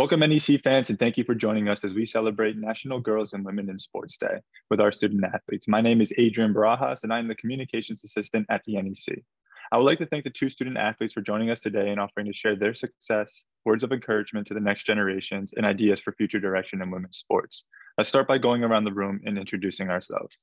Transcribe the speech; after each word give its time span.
Welcome 0.00 0.20
NEC 0.20 0.62
fans 0.64 0.88
and 0.88 0.98
thank 0.98 1.18
you 1.18 1.24
for 1.24 1.34
joining 1.34 1.68
us 1.68 1.84
as 1.84 1.92
we 1.92 2.06
celebrate 2.06 2.56
National 2.56 3.00
Girls 3.00 3.34
and 3.34 3.44
Women 3.44 3.68
in 3.68 3.76
Sports 3.76 4.16
Day 4.16 4.40
with 4.70 4.80
our 4.80 4.90
student 4.90 5.22
athletes. 5.22 5.68
My 5.68 5.82
name 5.82 6.00
is 6.00 6.10
Adrian 6.16 6.54
Barajas 6.54 7.02
and 7.02 7.12
I 7.12 7.18
am 7.18 7.28
the 7.28 7.34
Communications 7.34 8.02
Assistant 8.02 8.46
at 8.48 8.64
the 8.64 8.80
NEC. 8.80 9.22
I 9.70 9.76
would 9.76 9.84
like 9.84 9.98
to 9.98 10.06
thank 10.06 10.24
the 10.24 10.30
two 10.30 10.48
student 10.48 10.78
athletes 10.78 11.12
for 11.12 11.20
joining 11.20 11.50
us 11.50 11.60
today 11.60 11.90
and 11.90 12.00
offering 12.00 12.24
to 12.24 12.32
share 12.32 12.56
their 12.56 12.72
success, 12.72 13.44
words 13.66 13.84
of 13.84 13.92
encouragement 13.92 14.46
to 14.46 14.54
the 14.54 14.60
next 14.60 14.84
generations, 14.84 15.52
and 15.54 15.66
ideas 15.66 16.00
for 16.00 16.12
future 16.12 16.40
direction 16.40 16.80
in 16.80 16.90
women's 16.90 17.18
sports. 17.18 17.66
Let's 17.98 18.08
start 18.08 18.26
by 18.26 18.38
going 18.38 18.64
around 18.64 18.84
the 18.84 18.94
room 18.94 19.20
and 19.26 19.36
introducing 19.36 19.90
ourselves. 19.90 20.34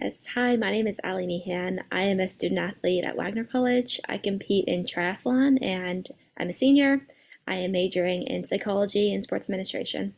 Yes, 0.00 0.24
hi, 0.34 0.56
my 0.56 0.70
name 0.70 0.86
is 0.86 0.98
Ali 1.04 1.26
Meehan. 1.26 1.80
I 1.92 2.04
am 2.04 2.20
a 2.20 2.26
student 2.26 2.58
athlete 2.58 3.04
at 3.04 3.18
Wagner 3.18 3.44
College. 3.44 4.00
I 4.08 4.16
compete 4.16 4.64
in 4.66 4.84
triathlon 4.84 5.58
and 5.62 6.08
I'm 6.38 6.48
a 6.48 6.54
senior. 6.54 7.06
I 7.46 7.56
am 7.56 7.72
majoring 7.72 8.22
in 8.22 8.44
psychology 8.44 9.12
and 9.12 9.22
sports 9.22 9.48
administration. 9.48 10.14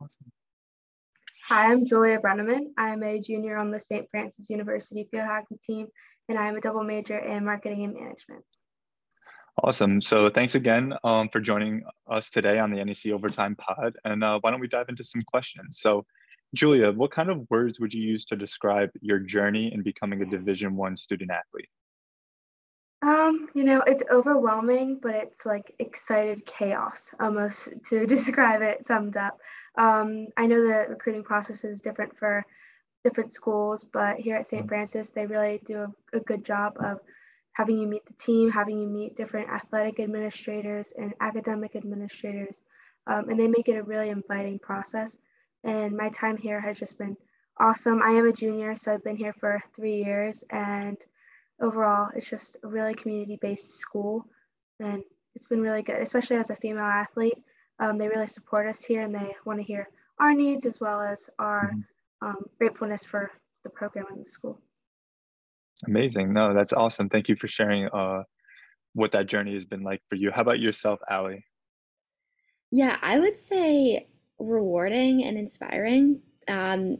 Awesome. 0.00 0.32
Hi, 1.48 1.72
I'm 1.72 1.86
Julia 1.86 2.18
Brenneman. 2.18 2.72
I'm 2.76 3.02
a 3.02 3.20
junior 3.20 3.56
on 3.56 3.70
the 3.70 3.80
St. 3.80 4.06
Francis 4.10 4.50
University 4.50 5.08
field 5.10 5.26
hockey 5.26 5.56
team, 5.62 5.86
and 6.28 6.38
I 6.38 6.48
am 6.48 6.56
a 6.56 6.60
double 6.60 6.82
major 6.82 7.18
in 7.18 7.44
marketing 7.44 7.84
and 7.84 7.94
management. 7.94 8.44
Awesome. 9.62 10.02
So 10.02 10.28
thanks 10.28 10.54
again 10.54 10.92
um, 11.02 11.30
for 11.30 11.40
joining 11.40 11.82
us 12.10 12.30
today 12.30 12.58
on 12.58 12.70
the 12.70 12.84
NEC 12.84 13.12
Overtime 13.12 13.56
Pod. 13.56 13.96
And 14.04 14.22
uh, 14.22 14.38
why 14.42 14.50
don't 14.50 14.60
we 14.60 14.68
dive 14.68 14.90
into 14.90 15.02
some 15.02 15.22
questions? 15.22 15.78
So, 15.80 16.04
Julia, 16.54 16.92
what 16.92 17.10
kind 17.10 17.30
of 17.30 17.46
words 17.48 17.80
would 17.80 17.94
you 17.94 18.02
use 18.02 18.24
to 18.26 18.36
describe 18.36 18.90
your 19.00 19.18
journey 19.18 19.72
in 19.72 19.82
becoming 19.82 20.20
a 20.22 20.26
Division 20.26 20.76
One 20.76 20.96
student 20.96 21.30
athlete? 21.30 21.68
Um, 23.02 23.48
you 23.54 23.64
know, 23.64 23.82
it's 23.86 24.02
overwhelming, 24.10 24.98
but 25.02 25.14
it's 25.14 25.44
like 25.44 25.74
excited 25.78 26.46
chaos 26.46 27.10
almost 27.20 27.68
to 27.90 28.06
describe 28.06 28.62
it 28.62 28.86
summed 28.86 29.16
up. 29.16 29.38
Um, 29.76 30.28
I 30.36 30.46
know 30.46 30.60
the 30.62 30.86
recruiting 30.88 31.22
process 31.22 31.64
is 31.64 31.80
different 31.80 32.16
for 32.18 32.44
different 33.04 33.32
schools, 33.32 33.84
but 33.92 34.16
here 34.16 34.36
at 34.36 34.46
St. 34.46 34.64
Mm. 34.64 34.68
Francis, 34.68 35.10
they 35.10 35.26
really 35.26 35.60
do 35.64 35.82
a, 36.12 36.16
a 36.16 36.20
good 36.20 36.44
job 36.44 36.74
of 36.80 36.98
having 37.52 37.78
you 37.78 37.86
meet 37.86 38.04
the 38.06 38.12
team, 38.14 38.50
having 38.50 38.80
you 38.80 38.88
meet 38.88 39.16
different 39.16 39.48
athletic 39.48 40.00
administrators 40.00 40.92
and 40.96 41.14
academic 41.20 41.76
administrators, 41.76 42.56
um, 43.06 43.28
and 43.28 43.38
they 43.38 43.46
make 43.46 43.68
it 43.68 43.76
a 43.76 43.82
really 43.82 44.08
inviting 44.08 44.58
process. 44.58 45.16
And 45.64 45.96
my 45.96 46.08
time 46.10 46.36
here 46.36 46.60
has 46.60 46.78
just 46.78 46.98
been 46.98 47.16
awesome. 47.58 48.02
I 48.02 48.10
am 48.10 48.26
a 48.26 48.32
junior, 48.32 48.76
so 48.76 48.92
I've 48.92 49.04
been 49.04 49.16
here 49.16 49.34
for 49.38 49.62
three 49.74 50.02
years, 50.02 50.42
and 50.50 50.96
overall, 51.60 52.10
it's 52.14 52.28
just 52.28 52.56
a 52.62 52.68
really 52.68 52.94
community-based 52.94 53.78
school, 53.78 54.26
and 54.80 55.02
it's 55.34 55.46
been 55.46 55.60
really 55.60 55.82
good, 55.82 56.00
especially 56.00 56.36
as 56.36 56.50
a 56.50 56.56
female 56.56 56.84
athlete. 56.84 57.38
Um, 57.78 57.98
they 57.98 58.08
really 58.08 58.26
support 58.26 58.66
us 58.66 58.84
here, 58.84 59.02
and 59.02 59.14
they 59.14 59.34
want 59.44 59.58
to 59.58 59.64
hear 59.64 59.88
our 60.18 60.34
needs 60.34 60.64
as 60.64 60.80
well 60.80 61.00
as 61.00 61.28
our 61.38 61.70
mm-hmm. 61.72 62.28
um, 62.28 62.36
gratefulness 62.58 63.04
for 63.04 63.30
the 63.64 63.70
program 63.70 64.06
in 64.12 64.22
the 64.22 64.28
school. 64.28 64.60
Amazing. 65.86 66.32
No, 66.32 66.54
that's 66.54 66.72
awesome. 66.72 67.08
Thank 67.08 67.28
you 67.28 67.36
for 67.36 67.48
sharing 67.48 67.86
uh, 67.86 68.22
what 68.94 69.12
that 69.12 69.26
journey 69.26 69.52
has 69.54 69.66
been 69.66 69.82
like 69.82 70.00
for 70.08 70.16
you. 70.16 70.30
How 70.32 70.40
about 70.40 70.58
yourself, 70.58 71.00
Allie? 71.10 71.44
Yeah, 72.70 72.96
I 73.02 73.18
would 73.18 73.36
say 73.36 74.08
rewarding 74.38 75.24
and 75.24 75.36
inspiring. 75.36 76.20
Um, 76.48 76.98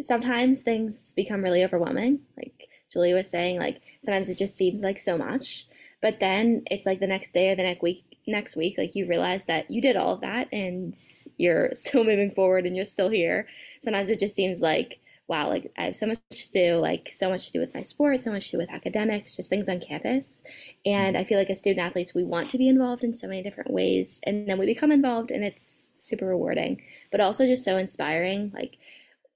sometimes 0.00 0.62
things 0.62 1.12
become 1.14 1.42
really 1.42 1.64
overwhelming. 1.64 2.20
Like 2.36 2.68
Julie 2.92 3.14
was 3.14 3.30
saying, 3.30 3.58
like 3.58 3.80
sometimes 4.02 4.28
it 4.28 4.38
just 4.38 4.56
seems 4.56 4.82
like 4.82 4.98
so 4.98 5.16
much. 5.16 5.66
But 6.00 6.18
then 6.18 6.62
it's 6.70 6.84
like 6.84 6.98
the 7.00 7.06
next 7.06 7.32
day 7.32 7.50
or 7.50 7.56
the 7.56 7.62
next 7.62 7.82
week, 7.82 8.04
next 8.26 8.56
week, 8.56 8.76
like 8.76 8.94
you 8.94 9.06
realize 9.06 9.44
that 9.46 9.70
you 9.70 9.80
did 9.80 9.96
all 9.96 10.14
of 10.14 10.20
that 10.22 10.48
and 10.52 10.94
you're 11.38 11.70
still 11.74 12.04
moving 12.04 12.30
forward 12.32 12.66
and 12.66 12.76
you're 12.76 12.84
still 12.84 13.08
here. 13.08 13.46
Sometimes 13.82 14.10
it 14.10 14.18
just 14.18 14.34
seems 14.34 14.60
like, 14.60 14.98
wow, 15.28 15.48
like 15.48 15.72
I 15.78 15.84
have 15.84 15.96
so 15.96 16.06
much 16.06 16.18
to 16.28 16.52
do, 16.52 16.78
like 16.78 17.08
so 17.12 17.30
much 17.30 17.46
to 17.46 17.52
do 17.52 17.60
with 17.60 17.72
my 17.72 17.82
sport, 17.82 18.20
so 18.20 18.32
much 18.32 18.46
to 18.46 18.52
do 18.52 18.58
with 18.58 18.70
academics, 18.72 19.36
just 19.36 19.48
things 19.48 19.68
on 19.68 19.80
campus. 19.80 20.42
And 20.84 21.16
I 21.16 21.24
feel 21.24 21.38
like 21.38 21.48
as 21.50 21.60
student 21.60 21.86
athletes, 21.86 22.14
we 22.14 22.24
want 22.24 22.50
to 22.50 22.58
be 22.58 22.68
involved 22.68 23.04
in 23.04 23.14
so 23.14 23.28
many 23.28 23.42
different 23.42 23.70
ways. 23.70 24.20
And 24.24 24.46
then 24.48 24.58
we 24.58 24.66
become 24.66 24.92
involved 24.92 25.30
and 25.30 25.44
it's 25.44 25.92
super 25.98 26.26
rewarding, 26.26 26.82
but 27.12 27.20
also 27.20 27.46
just 27.46 27.64
so 27.64 27.76
inspiring. 27.76 28.50
Like 28.52 28.76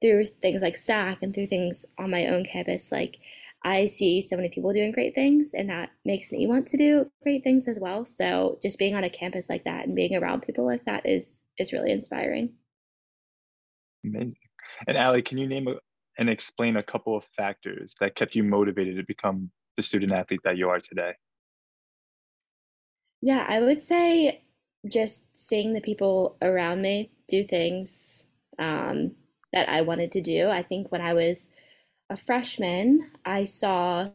through 0.01 0.25
things 0.27 0.63
like 0.63 0.77
SAC 0.77 1.23
and 1.23 1.35
through 1.35 1.47
things 1.47 1.87
on 1.99 2.11
my 2.11 2.27
own 2.27 2.45
campus, 2.45 2.93
like 2.93 3.17
I 3.67 3.89
see 3.89 4.21
so 4.23 4.37
many 4.37 4.49
people 4.49 4.73
doing 4.73 4.93
great 4.93 5.17
things, 5.17 5.51
and 5.53 5.69
that 5.71 5.91
makes 6.05 6.31
me 6.31 6.47
want 6.47 6.69
to 6.69 6.77
do 6.77 7.11
great 7.25 7.43
things 7.43 7.67
as 7.67 7.81
well. 7.81 8.05
So 8.05 8.61
just 8.63 8.79
being 8.79 8.95
on 8.95 9.03
a 9.03 9.11
campus 9.11 9.51
like 9.51 9.65
that 9.65 9.87
and 9.87 9.97
being 9.97 10.15
around 10.15 10.43
people 10.43 10.65
like 10.65 10.85
that 10.85 11.05
is 11.05 11.45
is 11.59 11.73
really 11.73 11.91
inspiring. 11.91 12.53
Amazing. 14.05 14.37
And 14.87 14.97
Allie, 14.97 15.21
can 15.21 15.37
you 15.37 15.49
name 15.49 15.67
a, 15.67 15.75
and 16.17 16.31
explain 16.31 16.77
a 16.77 16.83
couple 16.83 17.17
of 17.17 17.25
factors 17.37 17.97
that 17.99 18.15
kept 18.15 18.37
you 18.37 18.45
motivated 18.45 18.99
to 18.99 19.03
become 19.03 19.51
the 19.77 19.83
student 19.83 20.13
athlete 20.13 20.43
that 20.45 20.57
you 20.57 20.69
are 20.69 20.79
today? 20.79 21.15
Yeah, 23.21 23.45
I 23.49 23.59
would 23.59 23.81
say 23.81 24.45
just 24.89 25.25
seeing 25.37 25.73
the 25.73 25.81
people 25.81 26.37
around 26.41 26.83
me 26.83 27.11
do 27.27 27.43
things 27.43 28.27
um, 28.61 29.17
that 29.53 29.69
I 29.69 29.81
wanted 29.81 30.13
to 30.13 30.21
do. 30.21 30.51
I 30.51 30.63
think 30.63 30.93
when 30.93 31.01
I 31.01 31.15
was 31.15 31.49
a 32.11 32.17
freshman, 32.17 33.11
I 33.25 33.45
saw 33.45 34.09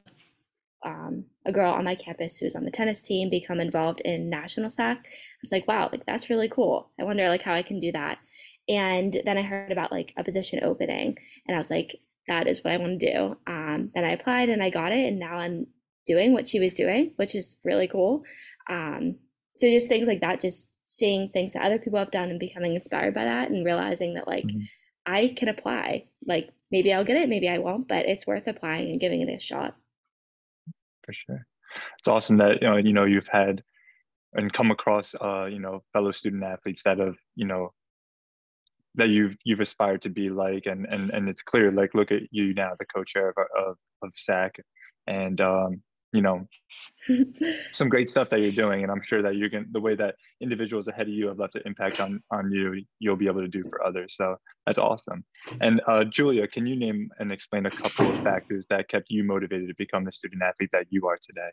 um, 0.84 1.26
a 1.46 1.52
girl 1.52 1.74
on 1.74 1.84
my 1.84 1.96
campus 1.96 2.38
who 2.38 2.46
was 2.46 2.56
on 2.56 2.64
the 2.64 2.72
tennis 2.72 3.02
team 3.02 3.30
become 3.30 3.60
involved 3.60 4.02
in 4.02 4.30
national 4.30 4.70
SAC. 4.70 4.98
I 4.98 5.40
was 5.42 5.52
like, 5.52 5.68
wow, 5.68 5.90
like 5.92 6.06
that's 6.06 6.30
really 6.30 6.50
cool. 6.50 6.90
I 7.00 7.04
wonder 7.04 7.30
like 7.30 7.44
how 7.44 7.54
I 7.54 7.64
can 7.64 7.80
do 7.80 7.92
that. 7.92 8.20
And 8.70 9.20
then 9.26 9.38
I 9.38 9.42
heard 9.42 9.72
about 9.72 9.92
like 9.92 10.14
a 10.18 10.24
position 10.24 10.64
opening, 10.64 11.18
and 11.48 11.56
I 11.56 11.58
was 11.58 11.72
like, 11.72 12.00
that 12.28 12.48
is 12.48 12.64
what 12.64 12.74
I 12.74 12.78
want 12.78 13.00
to 13.00 13.14
do. 13.14 13.38
Um, 13.48 13.92
then 13.94 14.06
I 14.06 14.12
applied 14.12 14.50
and 14.50 14.62
I 14.64 14.70
got 14.70 14.92
it, 14.92 15.08
and 15.08 15.20
now 15.20 15.38
I'm 15.38 15.68
doing 16.06 16.34
what 16.34 16.48
she 16.48 16.60
was 16.60 16.74
doing, 16.74 17.12
which 17.18 17.36
is 17.36 17.58
really 17.64 17.88
cool. 17.88 18.24
Um, 18.70 19.16
so 19.56 19.68
just 19.68 19.90
things 19.90 20.08
like 20.08 20.22
that, 20.22 20.40
just 20.40 20.70
seeing 20.86 21.30
things 21.30 21.54
that 21.54 21.64
other 21.64 21.80
people 21.80 22.00
have 22.00 22.12
done 22.12 22.30
and 22.30 22.40
becoming 22.40 22.76
inspired 22.76 23.14
by 23.14 23.26
that, 23.26 23.50
and 23.50 23.66
realizing 23.66 24.14
that 24.14 24.28
like 24.28 24.46
mm-hmm. 24.46 24.62
I 25.06 25.34
can 25.36 25.50
apply. 25.50 26.06
Like 26.26 26.52
maybe 26.72 26.94
I'll 26.94 27.06
get 27.06 27.18
it, 27.18 27.30
maybe 27.30 27.50
I 27.50 27.58
won't, 27.58 27.88
but 27.88 28.06
it's 28.06 28.28
worth 28.28 28.48
applying 28.48 28.92
and 28.92 29.00
giving 29.00 29.22
it 29.22 29.34
a 29.34 29.40
shot. 29.40 29.76
For 31.04 31.14
sure. 31.14 31.46
It's 32.00 32.08
awesome 32.08 32.38
that 32.38 32.62
you 32.62 32.68
know, 32.68 32.78
you 32.78 32.94
know, 32.94 33.06
you've 33.06 33.28
had 33.28 33.64
and 34.34 34.52
come 34.52 34.72
across 34.72 35.14
uh, 35.22 35.46
you 35.46 35.60
know, 35.60 35.84
fellow 35.94 36.12
student 36.12 36.44
athletes 36.44 36.84
that 36.84 37.00
have, 37.00 37.16
you 37.36 37.46
know, 37.46 37.74
that 38.96 39.10
you've 39.10 39.36
you've 39.44 39.60
aspired 39.62 40.02
to 40.02 40.10
be 40.10 40.30
like 40.30 40.66
and 40.66 40.86
and 40.86 41.12
and 41.12 41.30
it's 41.30 41.42
clear 41.42 41.72
like 41.72 41.94
look 41.94 42.12
at 42.12 42.24
you 42.32 42.54
now 42.54 42.72
the 42.78 42.86
co-chair 42.86 43.30
of 43.30 43.36
of, 43.58 43.78
of 44.04 44.12
SAC 44.16 44.58
and 45.08 45.40
um 45.40 45.82
you 46.14 46.22
know 46.22 46.48
some 47.72 47.90
great 47.90 48.10
stuff 48.10 48.30
that 48.30 48.40
you're 48.42 48.52
doing 48.52 48.84
and 48.84 48.92
i'm 48.92 49.02
sure 49.02 49.22
that 49.22 49.36
you're 49.36 49.50
going 49.50 49.66
the 49.72 49.80
way 49.80 49.96
that 49.96 50.16
individuals 50.42 50.88
ahead 50.88 51.08
of 51.08 51.14
you 51.14 51.28
have 51.28 51.40
left 51.40 51.56
an 51.56 51.62
impact 51.66 52.00
on 52.00 52.22
on 52.32 52.52
you 52.52 52.84
you'll 53.00 53.16
be 53.16 53.28
able 53.28 53.42
to 53.42 53.48
do 53.48 53.64
for 53.70 53.84
others. 53.84 54.16
So 54.16 54.38
that's 54.66 54.80
awesome. 54.80 55.24
And 55.60 55.82
uh, 55.88 56.04
julia 56.06 56.48
can 56.48 56.66
you 56.66 56.76
name 56.76 57.10
and 57.20 57.32
explain 57.32 57.66
a 57.66 57.72
couple 57.72 58.14
of 58.14 58.24
factors 58.24 58.66
that 58.70 58.88
kept 58.88 59.10
you 59.10 59.24
motivated 59.24 59.68
to 59.68 59.76
become 59.78 60.06
the 60.06 60.12
student 60.12 60.42
athlete 60.42 60.70
that 60.74 60.88
you 60.90 61.08
are 61.08 61.18
today? 61.22 61.50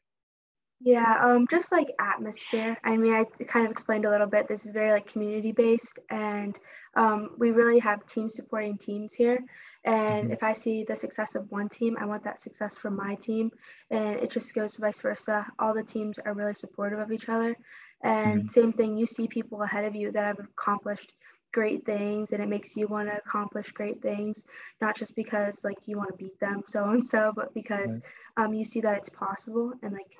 Yeah 0.81 1.17
um 1.23 1.47
just 1.51 1.73
like 1.73 1.89
atmosphere. 2.01 2.77
I 2.85 2.97
mean 2.97 3.15
i 3.15 3.25
kind 3.45 3.67
of 3.67 3.73
explained 3.73 4.05
a 4.05 4.11
little 4.11 4.27
bit. 4.27 4.49
This 4.49 4.67
is 4.67 4.73
very 4.73 4.93
like 4.93 5.11
community 5.11 5.53
based 5.53 5.99
and 6.11 6.57
um, 6.97 7.31
we 7.39 7.53
really 7.53 7.79
have 7.79 8.05
team 8.07 8.29
supporting 8.29 8.77
teams 8.77 9.15
here 9.15 9.39
and 9.89 10.25
mm-hmm. 10.25 10.33
if 10.33 10.43
I 10.43 10.53
see 10.53 10.85
the 10.85 10.95
success 10.95 11.35
of 11.35 11.51
one 11.51 11.71
team, 11.71 11.97
I 11.99 12.05
want 12.05 12.23
that 12.25 12.39
success 12.39 12.77
for 12.77 12.91
my 12.91 13.15
team. 13.15 13.51
And 13.91 14.17
it 14.17 14.31
just 14.31 14.55
goes 14.55 14.77
vice 14.77 15.01
versa. 15.01 15.47
All 15.59 15.73
the 15.73 15.83
teams 15.83 16.19
are 16.19 16.35
really 16.35 16.55
supportive 16.55 16.99
of 16.99 17.11
each 17.11 17.31
other. 17.31 17.57
And 18.05 18.41
mm-hmm. 18.41 18.49
same 18.49 18.73
thing, 18.75 18.99
you 18.99 19.07
see 19.07 19.27
people 19.27 19.63
ahead 19.63 19.87
of 19.87 19.95
you 19.95 20.13
that 20.13 20.25
have 20.25 20.41
accomplished 20.41 21.15
great 21.55 21.87
things 21.87 22.33
and 22.33 22.43
it 22.43 22.49
makes 22.51 22.77
you 22.77 22.87
want 22.87 23.09
to 23.09 23.17
accomplish 23.17 23.73
great 23.73 24.03
things, 24.03 24.45
not 24.83 24.95
just 24.95 25.17
because 25.17 25.65
like 25.65 25.79
you 25.87 25.97
want 25.97 26.11
to 26.11 26.17
beat 26.23 26.39
them 26.39 26.63
so 26.69 26.91
and 26.91 27.07
so, 27.07 27.33
but 27.35 27.55
because 27.55 27.99
right. 28.37 28.45
um, 28.45 28.53
you 28.53 28.67
see 28.67 28.83
that 28.83 28.99
it's 28.99 29.09
possible 29.09 29.73
and 29.83 29.95
like 29.95 30.19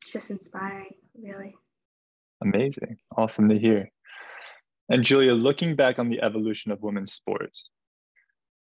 it's 0.00 0.12
just 0.12 0.30
inspiring, 0.30 0.94
really. 1.20 1.56
Amazing. 2.44 2.96
Awesome 3.16 3.48
to 3.48 3.58
hear. 3.58 3.90
And 4.88 5.02
Julia, 5.02 5.34
looking 5.34 5.74
back 5.74 5.98
on 5.98 6.08
the 6.08 6.22
evolution 6.22 6.70
of 6.70 6.80
women's 6.80 7.12
sports, 7.12 7.70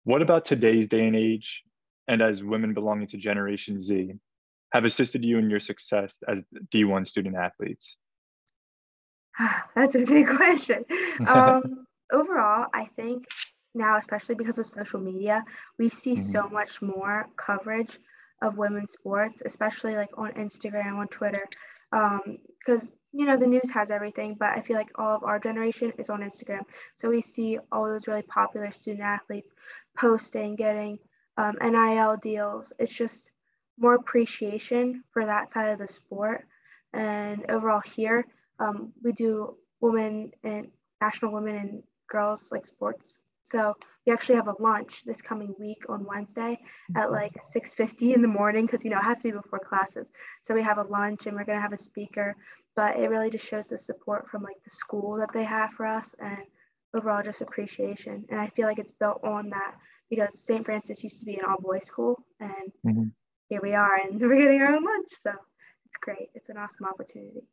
what 0.04 0.22
about 0.22 0.46
today's 0.46 0.88
day 0.88 1.06
and 1.06 1.16
age, 1.16 1.64
and 2.08 2.22
as 2.22 2.44
women 2.44 2.74
belonging 2.74 3.08
to 3.08 3.18
Generation 3.18 3.80
Z, 3.80 4.14
have 4.74 4.86
assisted 4.86 5.26
you 5.26 5.38
in 5.38 5.50
your 5.50 5.60
success 5.60 6.16
as 6.28 6.44
D1 6.74 7.08
student 7.08 7.36
athletes? 7.36 7.98
That's 9.76 9.96
a 9.96 10.00
big 10.00 10.28
question. 10.28 10.86
Um, 11.28 11.86
overall, 12.14 12.68
I 12.74 12.86
think 12.96 13.26
now, 13.76 13.98
especially 13.98 14.36
because 14.36 14.58
of 14.58 14.68
social 14.68 15.02
media, 15.02 15.44
we 15.78 15.90
see 15.90 16.14
mm-hmm. 16.14 16.22
so 16.22 16.48
much 16.50 16.82
more 16.82 17.28
coverage 17.36 18.00
of 18.42 18.58
women's 18.58 18.94
sports, 18.94 19.42
especially 19.46 19.96
like 19.96 20.10
on 20.18 20.32
Instagram, 20.34 20.98
on 20.98 21.08
Twitter. 21.10 21.46
Because 21.92 22.84
um, 22.84 22.92
you 23.12 23.26
know, 23.26 23.38
the 23.38 23.48
news 23.48 23.70
has 23.74 23.92
everything, 23.92 24.38
but 24.40 24.50
I 24.50 24.62
feel 24.62 24.78
like 24.78 24.92
all 24.96 25.16
of 25.16 25.24
our 25.24 25.40
generation 25.40 25.92
is 25.98 26.10
on 26.10 26.22
Instagram. 26.22 26.62
So 26.96 27.10
we 27.10 27.22
see 27.22 27.58
all 27.72 27.86
those 27.86 28.08
really 28.08 28.22
popular 28.22 28.72
student 28.72 29.04
athletes 29.04 29.52
posting, 30.00 30.56
getting 30.56 31.00
um, 31.38 31.56
NIL 31.62 32.18
deals. 32.18 32.74
It's 32.80 32.94
just 32.94 33.30
more 33.78 33.96
appreciation 33.96 35.04
for 35.12 35.26
that 35.26 35.50
side 35.50 35.72
of 35.72 35.80
the 35.80 35.88
sport. 35.88 36.46
And 36.94 37.50
overall, 37.50 37.82
here 37.82 38.26
um, 38.60 38.92
we 39.04 39.12
do 39.12 39.56
women 39.80 40.32
and 40.44 40.68
national 41.02 41.32
women 41.32 41.56
and 41.56 41.84
girls 42.10 42.50
like 42.52 42.66
sports. 42.66 43.18
So 43.44 43.74
we 44.06 44.14
actually 44.14 44.36
have 44.36 44.48
a 44.48 44.62
lunch 44.62 45.04
this 45.06 45.22
coming 45.22 45.56
week 45.60 45.84
on 45.88 46.06
Wednesday 46.06 46.60
at 46.96 47.12
like 47.12 47.34
6:50 47.42 48.14
in 48.14 48.22
the 48.22 48.28
morning 48.28 48.66
because 48.66 48.84
you 48.84 48.92
know 48.92 49.00
it 49.00 49.04
has 49.04 49.20
to 49.20 49.30
be 49.30 49.32
before 49.32 49.60
classes. 49.60 50.12
So 50.42 50.54
we 50.54 50.62
have 50.62 50.78
a 50.78 50.84
lunch 50.84 51.26
and 51.26 51.36
we're 51.36 51.46
gonna 51.46 51.62
have 51.62 51.74
a 51.74 51.78
speaker 51.78 52.36
but 52.80 52.98
it 52.98 53.10
really 53.10 53.30
just 53.30 53.46
shows 53.46 53.68
the 53.68 53.78
support 53.78 54.30
from 54.30 54.42
like 54.42 54.56
the 54.64 54.72
school 54.72 55.18
that 55.18 55.34
they 55.34 55.44
have 55.44 55.70
for 55.72 55.86
us 55.86 56.16
and 56.20 56.38
overall 56.96 57.22
just 57.22 57.42
appreciation. 57.42 58.24
And 58.30 58.40
I 58.40 58.48
feel 58.48 58.68
like 58.68 58.80
it's 58.80 58.94
built 58.94 59.20
on 59.22 59.50
that 59.50 59.76
because 60.10 60.40
St. 60.40 60.66
Francis 60.66 61.04
used 61.04 61.20
to 61.20 61.26
be 61.26 61.36
an 61.36 61.46
all 61.48 61.58
boys 61.60 61.86
school 61.86 62.24
and 62.40 62.72
mm-hmm. 62.86 63.08
here 63.50 63.60
we 63.62 63.74
are 63.74 63.96
and 63.96 64.20
we're 64.20 64.38
getting 64.38 64.62
our 64.62 64.76
own 64.76 64.84
lunch. 64.84 65.12
So 65.22 65.32
it's 65.86 65.98
great. 66.02 66.30
It's 66.36 66.50
an 66.50 66.58
awesome 66.58 66.86
opportunity. 66.86 67.44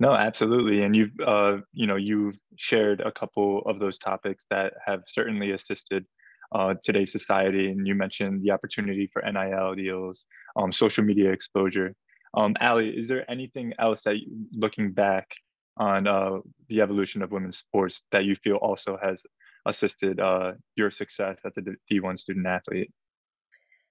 No, 0.00 0.14
absolutely. 0.14 0.82
And 0.82 0.94
you've, 0.94 1.18
uh, 1.24 1.58
you 1.72 1.86
know, 1.86 1.96
you've 1.96 2.36
shared 2.56 3.00
a 3.00 3.10
couple 3.10 3.62
of 3.66 3.80
those 3.80 3.98
topics 3.98 4.46
that 4.50 4.74
have 4.86 5.02
certainly 5.08 5.50
assisted 5.50 6.06
uh, 6.52 6.74
today's 6.82 7.10
society. 7.10 7.70
And 7.70 7.86
you 7.86 7.94
mentioned 7.94 8.42
the 8.42 8.52
opportunity 8.52 9.10
for 9.12 9.22
NIL 9.22 9.74
deals, 9.74 10.26
um, 10.56 10.72
social 10.72 11.04
media 11.04 11.32
exposure. 11.32 11.94
Um, 12.34 12.54
Ali, 12.60 12.90
is 12.90 13.08
there 13.08 13.28
anything 13.30 13.72
else 13.78 14.02
that, 14.02 14.18
you, 14.18 14.46
looking 14.52 14.92
back 14.92 15.34
on 15.76 16.06
uh, 16.06 16.38
the 16.68 16.80
evolution 16.80 17.22
of 17.22 17.32
women's 17.32 17.58
sports, 17.58 18.02
that 18.12 18.24
you 18.24 18.36
feel 18.36 18.56
also 18.56 18.98
has 19.02 19.22
assisted 19.68 20.18
uh, 20.18 20.52
your 20.74 20.90
success 20.90 21.38
as 21.44 21.52
a 21.56 21.62
D1 21.92 22.18
student 22.18 22.46
athlete? 22.46 22.90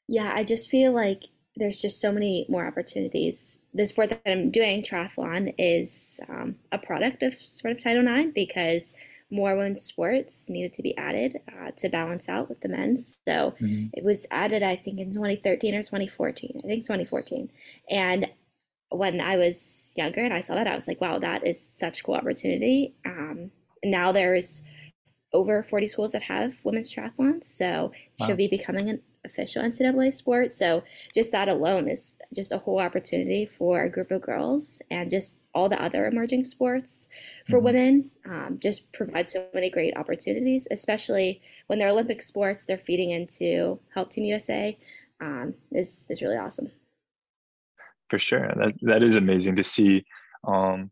Yeah, 0.07 0.33
I 0.35 0.43
just 0.43 0.69
feel 0.69 0.93
like 0.93 1.23
there's 1.55 1.81
just 1.81 2.01
so 2.01 2.11
many 2.11 2.45
more 2.49 2.67
opportunities. 2.67 3.59
The 3.73 3.85
sport 3.85 4.09
that 4.09 4.21
I'm 4.25 4.51
doing, 4.51 4.83
triathlon, 4.83 5.53
is 5.57 6.19
um, 6.29 6.55
a 6.71 6.77
product 6.77 7.23
of 7.23 7.35
sort 7.45 7.71
of 7.71 7.83
Title 7.83 8.07
IX 8.07 8.31
because 8.33 8.93
more 9.29 9.55
women's 9.55 9.81
sports 9.81 10.47
needed 10.47 10.73
to 10.73 10.81
be 10.81 10.97
added 10.97 11.41
uh, 11.51 11.71
to 11.77 11.89
balance 11.89 12.29
out 12.29 12.47
with 12.47 12.61
the 12.61 12.69
men's. 12.69 13.19
So 13.25 13.55
mm-hmm. 13.59 13.87
it 13.93 14.03
was 14.03 14.25
added, 14.31 14.63
I 14.63 14.75
think, 14.75 14.99
in 14.99 15.11
2013 15.11 15.75
or 15.75 15.83
2014. 15.83 16.61
I 16.63 16.67
think 16.67 16.83
2014. 16.83 17.49
And 17.89 18.27
when 18.89 19.19
I 19.19 19.35
was 19.35 19.91
younger 19.95 20.23
and 20.23 20.33
I 20.33 20.39
saw 20.39 20.55
that, 20.55 20.67
I 20.67 20.75
was 20.75 20.87
like, 20.87 21.01
wow, 21.01 21.19
that 21.19 21.45
is 21.45 21.59
such 21.59 21.99
a 21.99 22.03
cool 22.03 22.15
opportunity. 22.15 22.95
Um, 23.05 23.51
now 23.83 24.11
there's 24.11 24.61
over 25.37 25.61
40 25.61 25.87
schools 25.87 26.11
that 26.13 26.23
have 26.23 26.55
women's 26.63 26.93
triathlons. 26.93 27.45
So 27.45 27.91
wow. 28.19 28.25
should 28.25 28.37
be 28.37 28.47
becoming 28.47 28.89
an 28.89 28.99
official 29.23 29.61
NCAA 29.61 30.11
sport. 30.11 30.51
So 30.51 30.83
just 31.13 31.31
that 31.31 31.47
alone 31.47 31.87
is 31.87 32.15
just 32.33 32.51
a 32.51 32.57
whole 32.57 32.79
opportunity 32.79 33.45
for 33.45 33.83
a 33.83 33.89
group 33.89 34.09
of 34.09 34.21
girls 34.21 34.81
and 34.89 35.11
just 35.11 35.37
all 35.53 35.69
the 35.69 35.81
other 35.81 36.07
emerging 36.07 36.43
sports 36.43 37.07
for 37.47 37.57
mm-hmm. 37.57 37.65
women. 37.65 38.11
Um, 38.25 38.57
just 38.59 38.91
provide 38.93 39.29
so 39.29 39.45
many 39.53 39.69
great 39.69 39.95
opportunities, 39.95 40.67
especially 40.71 41.41
when 41.67 41.77
they're 41.77 41.89
Olympic 41.89 42.23
sports. 42.23 42.65
They're 42.65 42.79
feeding 42.79 43.11
into 43.11 43.79
Help 43.93 44.09
Team 44.09 44.25
USA. 44.25 44.75
Um, 45.19 45.55
is 45.71 46.05
is 46.09 46.21
really 46.21 46.37
awesome. 46.37 46.71
For 48.09 48.19
sure, 48.19 48.47
that 48.55 48.73
that 48.81 49.03
is 49.03 49.15
amazing 49.15 49.55
to 49.57 49.63
see. 49.63 50.05
Um, 50.43 50.91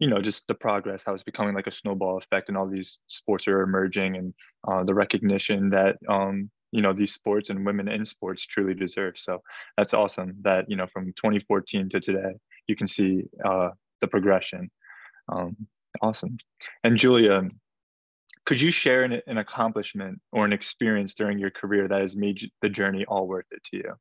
you 0.00 0.08
know 0.08 0.20
just 0.20 0.48
the 0.48 0.54
progress 0.54 1.04
how 1.06 1.14
it's 1.14 1.22
becoming 1.22 1.54
like 1.54 1.66
a 1.66 1.72
snowball 1.72 2.18
effect 2.18 2.48
and 2.48 2.56
all 2.56 2.66
these 2.66 2.98
sports 3.06 3.46
are 3.46 3.62
emerging 3.62 4.16
and 4.16 4.34
uh, 4.66 4.82
the 4.82 4.94
recognition 4.94 5.70
that 5.70 5.96
um, 6.08 6.50
you 6.72 6.82
know 6.82 6.92
these 6.92 7.12
sports 7.12 7.50
and 7.50 7.64
women 7.64 7.86
in 7.88 8.04
sports 8.04 8.46
truly 8.46 8.74
deserve. 8.74 9.14
So 9.16 9.42
that's 9.76 9.94
awesome 9.94 10.34
that 10.42 10.64
you 10.68 10.76
know 10.76 10.86
from 10.92 11.06
2014 11.16 11.90
to 11.90 12.00
today 12.00 12.32
you 12.66 12.74
can 12.74 12.88
see 12.88 13.24
uh, 13.44 13.70
the 14.00 14.08
progression. 14.08 14.70
Um, 15.28 15.56
awesome. 16.02 16.38
And 16.82 16.96
julia 16.96 17.42
could 18.46 18.60
you 18.60 18.70
share 18.70 19.04
an, 19.04 19.20
an 19.26 19.38
accomplishment 19.38 20.18
or 20.32 20.44
an 20.44 20.52
experience 20.52 21.14
during 21.14 21.38
your 21.38 21.50
career 21.50 21.86
that 21.86 22.00
has 22.00 22.16
made 22.16 22.50
the 22.62 22.68
journey 22.68 23.04
all 23.06 23.28
worth 23.28 23.46
it 23.50 23.62
to 23.70 23.76
you 23.76 23.94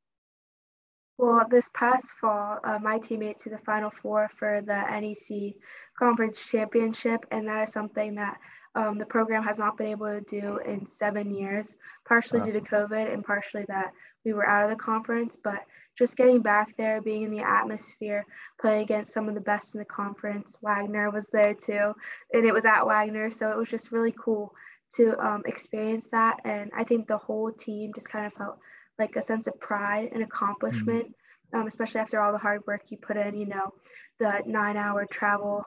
well, 1.19 1.45
this 1.49 1.69
past 1.73 2.13
fall, 2.21 2.59
uh, 2.63 2.79
my 2.79 2.97
team 2.97 3.19
made 3.19 3.37
to 3.39 3.49
the 3.49 3.57
Final 3.57 3.89
Four 3.89 4.29
for 4.37 4.61
the 4.61 4.73
NEC 4.73 5.53
Conference 5.97 6.39
Championship, 6.49 7.25
and 7.29 7.45
that 7.47 7.67
is 7.67 7.73
something 7.73 8.15
that 8.15 8.37
um, 8.73 8.97
the 8.97 9.05
program 9.05 9.43
has 9.43 9.59
not 9.59 9.77
been 9.77 9.87
able 9.87 10.07
to 10.07 10.21
do 10.21 10.59
in 10.59 10.85
seven 10.85 11.35
years, 11.35 11.75
partially 12.07 12.39
due 12.39 12.53
to 12.53 12.61
COVID 12.61 13.13
and 13.13 13.25
partially 13.25 13.65
that 13.67 13.91
we 14.23 14.31
were 14.31 14.47
out 14.47 14.63
of 14.63 14.69
the 14.69 14.81
conference. 14.81 15.35
But 15.43 15.65
just 15.97 16.15
getting 16.15 16.41
back 16.41 16.77
there, 16.77 17.01
being 17.01 17.23
in 17.23 17.31
the 17.31 17.43
atmosphere, 17.43 18.25
playing 18.61 18.83
against 18.83 19.11
some 19.11 19.27
of 19.27 19.35
the 19.35 19.41
best 19.41 19.75
in 19.75 19.79
the 19.79 19.85
conference. 19.85 20.57
Wagner 20.61 21.11
was 21.11 21.27
there 21.33 21.53
too, 21.53 21.93
and 22.31 22.45
it 22.45 22.53
was 22.53 22.63
at 22.63 22.85
Wagner, 22.85 23.29
so 23.29 23.51
it 23.51 23.57
was 23.57 23.67
just 23.67 23.91
really 23.91 24.15
cool 24.17 24.53
to 24.95 25.19
um, 25.19 25.43
experience 25.45 26.07
that. 26.13 26.37
And 26.45 26.71
I 26.73 26.85
think 26.85 27.07
the 27.07 27.17
whole 27.17 27.51
team 27.51 27.91
just 27.93 28.07
kind 28.07 28.25
of 28.25 28.31
felt 28.33 28.59
like 28.99 29.15
a 29.15 29.21
sense 29.21 29.47
of 29.47 29.59
pride 29.59 30.09
and 30.13 30.21
accomplishment, 30.21 31.05
mm-hmm. 31.05 31.59
um, 31.61 31.67
especially 31.67 32.01
after 32.01 32.21
all 32.21 32.31
the 32.31 32.37
hard 32.37 32.61
work 32.67 32.83
you 32.89 32.97
put 32.97 33.17
in. 33.17 33.35
You 33.35 33.47
know, 33.47 33.73
the 34.19 34.41
nine-hour 34.45 35.07
travel 35.09 35.65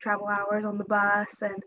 travel 0.00 0.26
hours 0.26 0.64
on 0.64 0.76
the 0.76 0.84
bus 0.84 1.40
and 1.40 1.62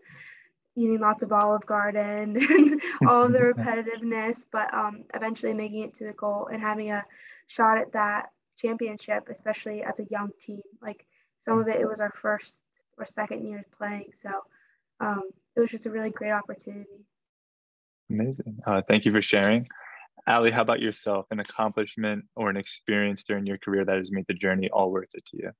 eating 0.76 1.00
lots 1.00 1.24
of 1.24 1.32
Olive 1.32 1.66
Garden 1.66 2.36
and 2.50 2.80
all 3.08 3.24
of 3.24 3.32
the 3.32 3.38
repetitiveness, 3.56 4.44
but 4.52 4.72
um, 4.72 5.04
eventually 5.14 5.52
making 5.52 5.82
it 5.82 5.94
to 5.96 6.04
the 6.04 6.12
goal 6.12 6.48
and 6.52 6.62
having 6.62 6.92
a 6.92 7.04
shot 7.48 7.78
at 7.78 7.92
that 7.92 8.26
championship, 8.56 9.28
especially 9.28 9.82
as 9.82 9.98
a 9.98 10.06
young 10.10 10.30
team. 10.40 10.60
Like 10.80 11.04
some 11.44 11.58
of 11.58 11.68
it, 11.68 11.80
it 11.80 11.88
was 11.88 12.00
our 12.00 12.12
first 12.22 12.54
or 12.96 13.06
second 13.06 13.46
year 13.46 13.64
playing, 13.76 14.10
so 14.22 14.30
um, 15.00 15.22
it 15.56 15.60
was 15.60 15.70
just 15.70 15.86
a 15.86 15.90
really 15.90 16.10
great 16.10 16.32
opportunity. 16.32 17.06
Amazing. 18.10 18.58
Uh, 18.66 18.82
thank 18.86 19.04
you 19.04 19.12
for 19.12 19.20
sharing. 19.20 19.66
Ali, 20.26 20.50
how 20.50 20.62
about 20.62 20.80
yourself? 20.80 21.26
An 21.30 21.40
accomplishment 21.40 22.24
or 22.36 22.50
an 22.50 22.56
experience 22.56 23.24
during 23.24 23.46
your 23.46 23.58
career 23.58 23.84
that 23.84 23.96
has 23.96 24.10
made 24.12 24.26
the 24.28 24.34
journey 24.34 24.68
all 24.70 24.90
worth 24.90 25.10
it 25.14 25.24
to 25.26 25.36
you? 25.36 25.50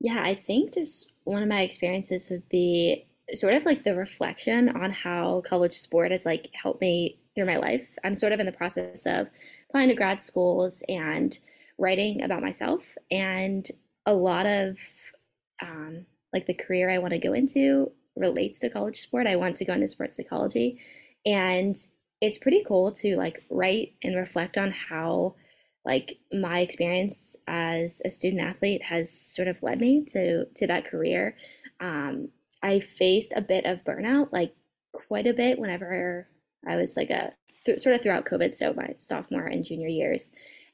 Yeah, 0.00 0.22
I 0.22 0.34
think 0.34 0.74
just 0.74 1.12
one 1.24 1.42
of 1.42 1.48
my 1.48 1.62
experiences 1.62 2.28
would 2.30 2.48
be 2.48 3.06
sort 3.32 3.54
of 3.54 3.64
like 3.64 3.84
the 3.84 3.94
reflection 3.94 4.68
on 4.68 4.90
how 4.90 5.42
college 5.46 5.72
sport 5.72 6.10
has 6.10 6.26
like 6.26 6.50
helped 6.52 6.80
me 6.80 7.18
through 7.34 7.46
my 7.46 7.56
life. 7.56 7.86
I'm 8.04 8.14
sort 8.14 8.32
of 8.32 8.40
in 8.40 8.46
the 8.46 8.52
process 8.52 9.06
of 9.06 9.28
applying 9.68 9.88
to 9.88 9.94
grad 9.94 10.20
schools 10.20 10.82
and 10.88 11.36
writing 11.78 12.22
about 12.22 12.42
myself 12.42 12.82
and 13.10 13.66
a 14.06 14.14
lot 14.14 14.46
of 14.46 14.76
um, 15.62 16.06
like 16.32 16.46
the 16.46 16.54
career 16.54 16.90
I 16.90 16.98
want 16.98 17.12
to 17.12 17.18
go 17.18 17.32
into 17.32 17.90
relates 18.16 18.60
to 18.60 18.70
college 18.70 19.00
sport. 19.00 19.26
I 19.26 19.36
want 19.36 19.56
to 19.56 19.64
go 19.64 19.72
into 19.72 19.88
sports 19.88 20.16
psychology 20.16 20.80
and 21.24 21.76
it's 22.24 22.38
pretty 22.38 22.64
cool 22.66 22.92
to 22.92 23.16
like 23.16 23.44
write 23.50 23.94
and 24.02 24.16
reflect 24.16 24.58
on 24.58 24.72
how 24.72 25.34
like 25.84 26.18
my 26.32 26.60
experience 26.60 27.36
as 27.46 28.00
a 28.04 28.10
student 28.10 28.42
athlete 28.42 28.82
has 28.82 29.10
sort 29.10 29.48
of 29.48 29.62
led 29.62 29.80
me 29.80 30.04
to 30.08 30.46
to 30.56 30.66
that 30.66 30.84
career 30.84 31.36
um, 31.80 32.28
I 32.62 32.80
faced 32.80 33.32
a 33.36 33.42
bit 33.42 33.66
of 33.66 33.84
burnout, 33.84 34.32
like 34.32 34.54
quite 34.92 35.26
a 35.26 35.34
bit 35.34 35.58
whenever 35.58 36.26
I 36.66 36.76
was 36.76 36.96
like 36.96 37.10
a 37.10 37.32
th- 37.66 37.78
sort 37.78 37.94
of 37.94 38.02
throughout 38.02 38.24
COVID, 38.24 38.54
so 38.54 38.72
my 38.72 38.94
sophomore 38.98 39.46
and 39.46 39.64
junior 39.64 39.88
years. 39.88 40.30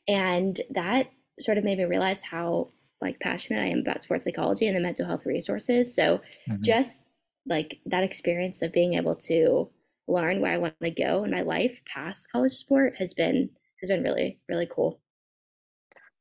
And 0.06 0.60
that 0.70 1.10
sort 1.40 1.58
of 1.58 1.64
made 1.64 1.78
me 1.78 1.84
realize 1.84 2.22
how 2.22 2.68
like 3.00 3.18
passionate 3.18 3.60
I 3.60 3.68
am 3.68 3.80
about 3.80 4.02
sports 4.02 4.24
psychology 4.24 4.68
and 4.68 4.76
the 4.76 4.80
mental 4.80 5.06
health 5.06 5.26
resources. 5.26 5.94
So 5.94 6.20
mm-hmm. 6.48 6.62
just 6.62 7.02
like 7.44 7.78
that 7.86 8.04
experience 8.04 8.62
of 8.62 8.72
being 8.72 8.94
able 8.94 9.16
to 9.16 9.68
learn 10.12 10.40
where 10.40 10.52
I 10.52 10.58
want 10.58 10.74
to 10.82 10.90
go 10.90 11.24
in 11.24 11.30
my 11.30 11.42
life 11.42 11.80
past 11.86 12.30
college 12.32 12.52
sport 12.52 12.94
has 12.98 13.14
been 13.14 13.50
has 13.80 13.90
been 13.90 14.02
really 14.02 14.38
really 14.48 14.68
cool. 14.74 15.00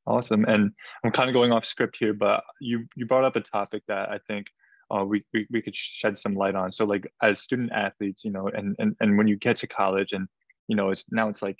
Awesome. 0.08 0.46
And 0.46 0.72
I'm 1.03 1.12
kind 1.12 1.29
of 1.29 1.34
going 1.34 1.51
off 1.51 1.65
script 1.65 1.98
here, 2.00 2.13
but 2.13 2.43
you 2.60 2.86
you 2.96 3.05
brought 3.05 3.25
up 3.25 3.36
a 3.36 3.41
topic 3.41 3.84
that 3.88 4.10
I 4.10 4.19
think 4.27 4.48
uh, 4.91 5.03
we, 5.05 5.24
we, 5.34 5.48
we 5.51 5.62
could 5.62 5.75
shed 5.75 6.17
some 6.17 6.36
light 6.36 6.55
on. 6.55 6.72
So 6.72 6.86
like 6.86 7.12
as 7.22 7.39
student 7.39 7.72
athletes, 7.74 8.25
you 8.25 8.31
know, 8.31 8.48
and, 8.48 8.75
and, 8.79 8.96
and 9.00 9.17
when 9.17 9.27
you 9.27 9.36
get 9.36 9.58
to 9.58 9.67
college 9.67 10.13
and, 10.13 10.27
you 10.67 10.75
know, 10.75 10.89
it's 10.89 11.05
now 11.12 11.29
it's 11.29 11.41
like 11.41 11.60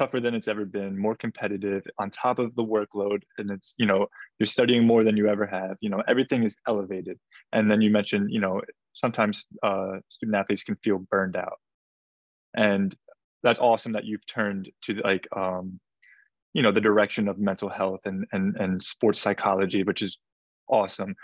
tougher 0.00 0.18
than 0.18 0.34
it's 0.34 0.48
ever 0.48 0.64
been, 0.64 0.98
more 0.98 1.14
competitive 1.14 1.82
on 1.98 2.10
top 2.10 2.38
of 2.38 2.54
the 2.56 2.64
workload. 2.64 3.20
And 3.36 3.50
it's, 3.50 3.74
you 3.76 3.84
know, 3.84 4.06
you're 4.38 4.46
studying 4.46 4.86
more 4.86 5.04
than 5.04 5.14
you 5.14 5.28
ever 5.28 5.46
have, 5.46 5.76
you 5.82 5.90
know, 5.90 6.02
everything 6.08 6.42
is 6.42 6.56
elevated. 6.66 7.18
And 7.52 7.70
then 7.70 7.82
you 7.82 7.90
mentioned, 7.90 8.32
you 8.32 8.40
know, 8.40 8.62
sometimes 8.94 9.44
uh, 9.62 9.96
student 10.08 10.38
athletes 10.38 10.62
can 10.62 10.76
feel 10.82 11.00
burned 11.10 11.36
out. 11.36 11.58
And 12.56 12.96
that's 13.42 13.58
awesome 13.58 13.92
that 13.92 14.06
you've 14.06 14.26
turned 14.26 14.70
to 14.84 14.94
like, 15.04 15.28
um, 15.36 15.78
you 16.54 16.62
know, 16.62 16.72
the 16.72 16.80
direction 16.80 17.28
of 17.28 17.38
mental 17.38 17.68
health 17.68 18.00
and, 18.06 18.24
and, 18.32 18.56
and 18.56 18.82
sports 18.82 19.20
psychology, 19.20 19.82
which 19.82 20.00
is 20.00 20.16
awesome. 20.66 21.14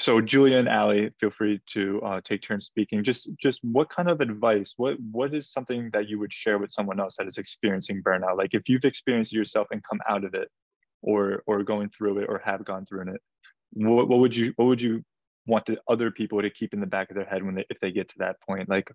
So 0.00 0.20
Julia 0.20 0.58
and 0.58 0.68
Allie, 0.68 1.10
feel 1.18 1.30
free 1.30 1.60
to 1.72 2.00
uh, 2.02 2.20
take 2.22 2.42
turns 2.42 2.66
speaking. 2.66 3.02
Just, 3.02 3.30
just 3.36 3.58
what 3.62 3.90
kind 3.90 4.08
of 4.08 4.20
advice? 4.20 4.74
What, 4.76 4.96
what 5.10 5.34
is 5.34 5.50
something 5.50 5.90
that 5.92 6.08
you 6.08 6.20
would 6.20 6.32
share 6.32 6.58
with 6.58 6.72
someone 6.72 7.00
else 7.00 7.16
that 7.16 7.26
is 7.26 7.36
experiencing 7.36 8.02
burnout? 8.02 8.38
Like 8.38 8.54
if 8.54 8.68
you've 8.68 8.84
experienced 8.84 9.32
it 9.32 9.36
yourself 9.36 9.66
and 9.72 9.82
come 9.82 10.00
out 10.08 10.24
of 10.24 10.34
it, 10.34 10.48
or 11.02 11.42
or 11.46 11.62
going 11.62 11.90
through 11.90 12.18
it, 12.18 12.26
or 12.28 12.40
have 12.44 12.64
gone 12.64 12.84
through 12.84 13.12
it, 13.14 13.20
what, 13.72 14.08
what 14.08 14.18
would 14.18 14.34
you, 14.34 14.52
what 14.56 14.66
would 14.66 14.82
you 14.82 15.04
want 15.46 15.68
other 15.88 16.10
people 16.10 16.42
to 16.42 16.50
keep 16.50 16.74
in 16.74 16.80
the 16.80 16.86
back 16.86 17.10
of 17.10 17.16
their 17.16 17.24
head 17.24 17.44
when 17.44 17.54
they, 17.54 17.64
if 17.70 17.78
they 17.80 17.92
get 17.92 18.08
to 18.08 18.18
that 18.18 18.40
point? 18.40 18.68
Like, 18.68 18.90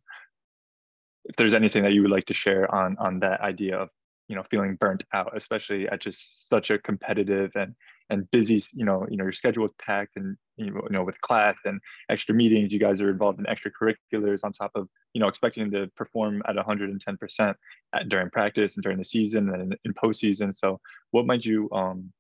if 1.26 1.36
there's 1.38 1.54
anything 1.54 1.84
that 1.84 1.94
you 1.94 2.02
would 2.02 2.12
like 2.12 2.26
to 2.26 2.34
share 2.34 2.74
on 2.74 2.98
on 3.00 3.20
that 3.20 3.42
idea 3.42 3.78
of 3.78 3.90
you 4.28 4.36
know 4.36 4.44
feeling 4.50 4.76
burnt 4.76 5.04
out 5.14 5.36
especially 5.36 5.88
at 5.88 6.02
just 6.02 6.50
such 6.50 6.70
a 6.70 6.80
competitive 6.80 7.52
and 7.56 7.76
and 8.10 8.30
busy 8.32 8.64
you 8.74 8.86
know 8.86 9.06
you 9.10 9.18
know 9.18 9.24
your 9.24 9.32
schedule 9.32 9.66
is 9.66 9.72
packed 9.82 10.16
and 10.18 10.38
you 10.58 10.72
know 10.90 11.04
with 11.04 11.20
class 11.22 11.58
and 11.66 11.80
extra 12.10 12.36
meetings 12.36 12.72
you 12.72 12.80
guys 12.80 13.02
are 13.02 13.10
involved 13.10 13.40
in 13.40 13.46
extracurriculars 13.46 14.42
on 14.44 14.52
top 14.52 14.72
of 14.76 14.88
you 15.14 15.22
know 15.22 15.28
expecting 15.28 15.72
to 15.72 15.88
perform 15.96 16.42
at 16.48 16.56
110% 16.56 17.56
at, 17.94 18.10
during 18.10 18.30
practice 18.30 18.76
and 18.76 18.84
during 18.84 18.98
the 18.98 19.06
season 19.06 19.50
and 19.50 19.74
in, 19.74 19.80
in 19.86 19.94
postseason. 19.94 20.54
So 20.56 20.80
what 21.12 21.26
might 21.26 21.46
you 21.46 21.70
um 21.72 22.12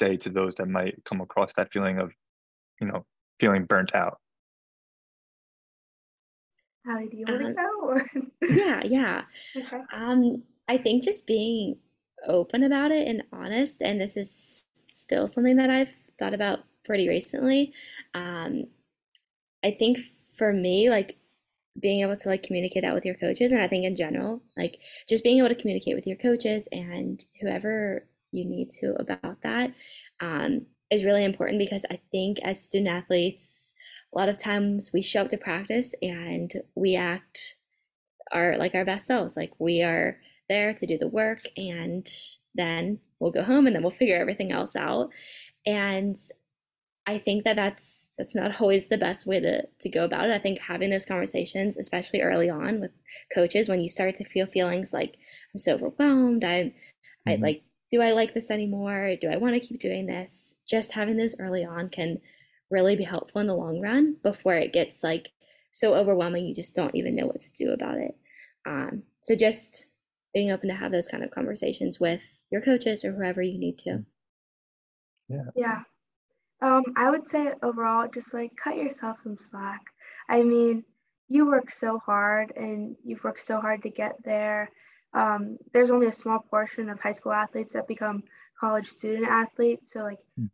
say 0.00 0.16
to 0.18 0.30
those 0.30 0.54
that 0.56 0.68
might 0.68 0.96
come 1.04 1.20
across 1.20 1.52
that 1.56 1.72
feeling 1.72 1.98
of 1.98 2.12
you 2.80 2.88
know 2.88 3.04
feeling 3.40 3.64
burnt 3.64 3.94
out? 3.94 4.18
How 6.84 6.98
do 6.98 7.16
you 7.16 7.24
want 7.28 7.46
to 7.46 7.54
go? 7.54 8.54
yeah 8.54 8.82
yeah. 8.84 9.22
Okay. 9.56 9.82
um 9.94 10.42
I 10.68 10.78
think 10.78 11.02
just 11.02 11.26
being 11.26 11.76
open 12.26 12.62
about 12.62 12.92
it 12.92 13.08
and 13.08 13.24
honest, 13.32 13.82
and 13.82 14.00
this 14.00 14.16
is 14.16 14.66
still 15.02 15.26
something 15.26 15.56
that 15.56 15.70
I've 15.70 15.92
thought 16.18 16.34
about 16.34 16.60
pretty 16.84 17.08
recently. 17.08 17.72
Um, 18.14 18.66
I 19.64 19.72
think 19.78 19.98
for 20.36 20.52
me, 20.52 20.90
like 20.90 21.16
being 21.80 22.00
able 22.00 22.16
to 22.16 22.28
like 22.28 22.42
communicate 22.42 22.82
that 22.82 22.94
with 22.94 23.04
your 23.04 23.14
coaches, 23.14 23.52
and 23.52 23.60
I 23.60 23.68
think 23.68 23.84
in 23.84 23.96
general, 23.96 24.42
like 24.56 24.78
just 25.08 25.24
being 25.24 25.38
able 25.38 25.48
to 25.48 25.54
communicate 25.54 25.94
with 25.94 26.06
your 26.06 26.16
coaches 26.16 26.68
and 26.72 27.24
whoever 27.40 28.06
you 28.30 28.44
need 28.44 28.70
to 28.70 28.94
about 28.98 29.42
that 29.42 29.72
um, 30.20 30.66
is 30.90 31.04
really 31.04 31.24
important 31.24 31.58
because 31.58 31.84
I 31.90 32.00
think 32.10 32.38
as 32.44 32.62
student 32.62 32.88
athletes, 32.88 33.74
a 34.14 34.18
lot 34.18 34.28
of 34.28 34.36
times 34.36 34.90
we 34.92 35.02
show 35.02 35.22
up 35.22 35.30
to 35.30 35.38
practice 35.38 35.94
and 36.02 36.52
we 36.74 36.96
act 36.96 37.56
our 38.32 38.56
like 38.56 38.74
our 38.74 38.84
best 38.84 39.06
selves, 39.06 39.36
like 39.36 39.52
we 39.58 39.82
are 39.82 40.18
there 40.48 40.74
to 40.74 40.86
do 40.86 40.98
the 40.98 41.08
work 41.08 41.44
and 41.56 42.08
then 42.54 42.98
we'll 43.18 43.30
go 43.30 43.42
home 43.42 43.66
and 43.66 43.74
then 43.74 43.82
we'll 43.82 43.92
figure 43.92 44.18
everything 44.18 44.52
else 44.52 44.76
out. 44.76 45.10
And 45.66 46.16
i 47.06 47.18
think 47.18 47.44
that 47.44 47.56
that's 47.56 48.08
that's 48.16 48.34
not 48.34 48.60
always 48.60 48.86
the 48.86 48.98
best 48.98 49.26
way 49.26 49.40
to, 49.40 49.62
to 49.80 49.88
go 49.88 50.04
about 50.04 50.28
it. 50.28 50.34
I 50.34 50.38
think 50.38 50.60
having 50.60 50.90
those 50.90 51.06
conversations 51.06 51.76
especially 51.76 52.22
early 52.22 52.48
on 52.48 52.80
with 52.80 52.92
coaches 53.34 53.68
when 53.68 53.80
you 53.80 53.88
start 53.88 54.14
to 54.16 54.24
feel 54.24 54.46
feelings 54.46 54.92
like 54.92 55.16
i'm 55.52 55.58
so 55.58 55.74
overwhelmed. 55.74 56.44
I 56.44 56.72
mm-hmm. 57.26 57.30
i 57.30 57.34
like 57.36 57.62
do 57.90 58.00
i 58.00 58.12
like 58.12 58.34
this 58.34 58.50
anymore? 58.50 59.16
Do 59.20 59.28
i 59.28 59.36
want 59.36 59.54
to 59.54 59.66
keep 59.66 59.80
doing 59.80 60.06
this? 60.06 60.54
Just 60.68 60.92
having 60.92 61.16
those 61.16 61.34
early 61.38 61.64
on 61.64 61.88
can 61.88 62.20
really 62.70 62.96
be 62.96 63.04
helpful 63.04 63.40
in 63.40 63.46
the 63.46 63.54
long 63.54 63.80
run 63.80 64.16
before 64.22 64.54
it 64.54 64.72
gets 64.72 65.02
like 65.02 65.30
so 65.72 65.94
overwhelming 65.94 66.46
you 66.46 66.54
just 66.54 66.74
don't 66.74 66.94
even 66.94 67.16
know 67.16 67.26
what 67.26 67.40
to 67.40 67.52
do 67.52 67.72
about 67.72 67.98
it. 67.98 68.16
Um, 68.66 69.02
so 69.20 69.34
just 69.34 69.86
being 70.32 70.50
open 70.50 70.68
to 70.68 70.74
have 70.74 70.92
those 70.92 71.08
kind 71.08 71.24
of 71.24 71.30
conversations 71.30 71.98
with 71.98 72.22
your 72.52 72.60
coaches 72.60 73.04
or 73.04 73.12
whoever 73.12 73.42
you 73.42 73.58
need 73.58 73.78
to. 73.78 74.04
Yeah. 75.28 75.44
Yeah. 75.56 75.80
Um, 76.60 76.84
I 76.96 77.10
would 77.10 77.26
say 77.26 77.52
overall, 77.62 78.06
just 78.12 78.32
like 78.32 78.52
cut 78.62 78.76
yourself 78.76 79.20
some 79.20 79.38
slack. 79.38 79.80
I 80.28 80.42
mean, 80.42 80.84
you 81.28 81.46
work 81.46 81.70
so 81.70 81.98
hard 81.98 82.52
and 82.54 82.94
you've 83.04 83.24
worked 83.24 83.40
so 83.40 83.60
hard 83.60 83.82
to 83.82 83.90
get 83.90 84.22
there. 84.24 84.70
Um, 85.14 85.56
there's 85.72 85.90
only 85.90 86.06
a 86.06 86.12
small 86.12 86.38
portion 86.38 86.88
of 86.88 87.00
high 87.00 87.12
school 87.12 87.32
athletes 87.32 87.72
that 87.72 87.88
become 87.88 88.22
college 88.60 88.86
student 88.86 89.26
athletes. 89.28 89.92
So, 89.92 90.00
like, 90.00 90.18
mm-hmm. 90.38 90.46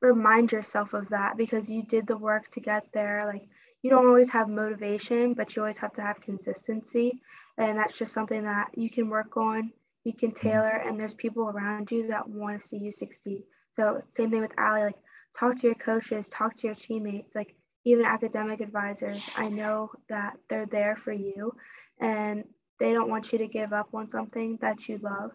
remind 0.00 0.52
yourself 0.52 0.94
of 0.94 1.08
that 1.10 1.36
because 1.36 1.70
you 1.70 1.84
did 1.84 2.06
the 2.06 2.16
work 2.16 2.48
to 2.50 2.60
get 2.60 2.86
there. 2.92 3.24
Like, 3.26 3.46
you 3.82 3.90
don't 3.90 4.06
always 4.06 4.30
have 4.30 4.48
motivation, 4.48 5.34
but 5.34 5.54
you 5.54 5.62
always 5.62 5.78
have 5.78 5.92
to 5.94 6.02
have 6.02 6.20
consistency. 6.20 7.20
And 7.58 7.78
that's 7.78 7.96
just 7.96 8.12
something 8.12 8.44
that 8.44 8.70
you 8.74 8.90
can 8.90 9.08
work 9.08 9.36
on, 9.36 9.72
you 10.04 10.12
can 10.12 10.30
mm-hmm. 10.30 10.48
tailor, 10.48 10.82
and 10.86 10.98
there's 10.98 11.14
people 11.14 11.48
around 11.48 11.90
you 11.90 12.08
that 12.08 12.28
want 12.28 12.60
to 12.60 12.66
see 12.66 12.78
you 12.78 12.92
succeed. 12.92 13.42
So, 13.72 14.02
same 14.08 14.30
thing 14.30 14.42
with 14.42 14.58
Allie, 14.58 14.84
like 14.84 14.98
talk 15.38 15.56
to 15.56 15.66
your 15.66 15.76
coaches, 15.76 16.28
talk 16.28 16.54
to 16.56 16.66
your 16.66 16.76
teammates, 16.76 17.34
like 17.34 17.54
even 17.84 18.04
academic 18.04 18.60
advisors. 18.60 19.22
I 19.36 19.48
know 19.48 19.90
that 20.08 20.34
they're 20.48 20.66
there 20.66 20.96
for 20.96 21.12
you 21.12 21.52
and 22.00 22.44
they 22.78 22.92
don't 22.92 23.08
want 23.08 23.32
you 23.32 23.38
to 23.38 23.46
give 23.46 23.72
up 23.72 23.88
on 23.94 24.08
something 24.08 24.58
that 24.60 24.88
you 24.88 24.98
love. 24.98 25.30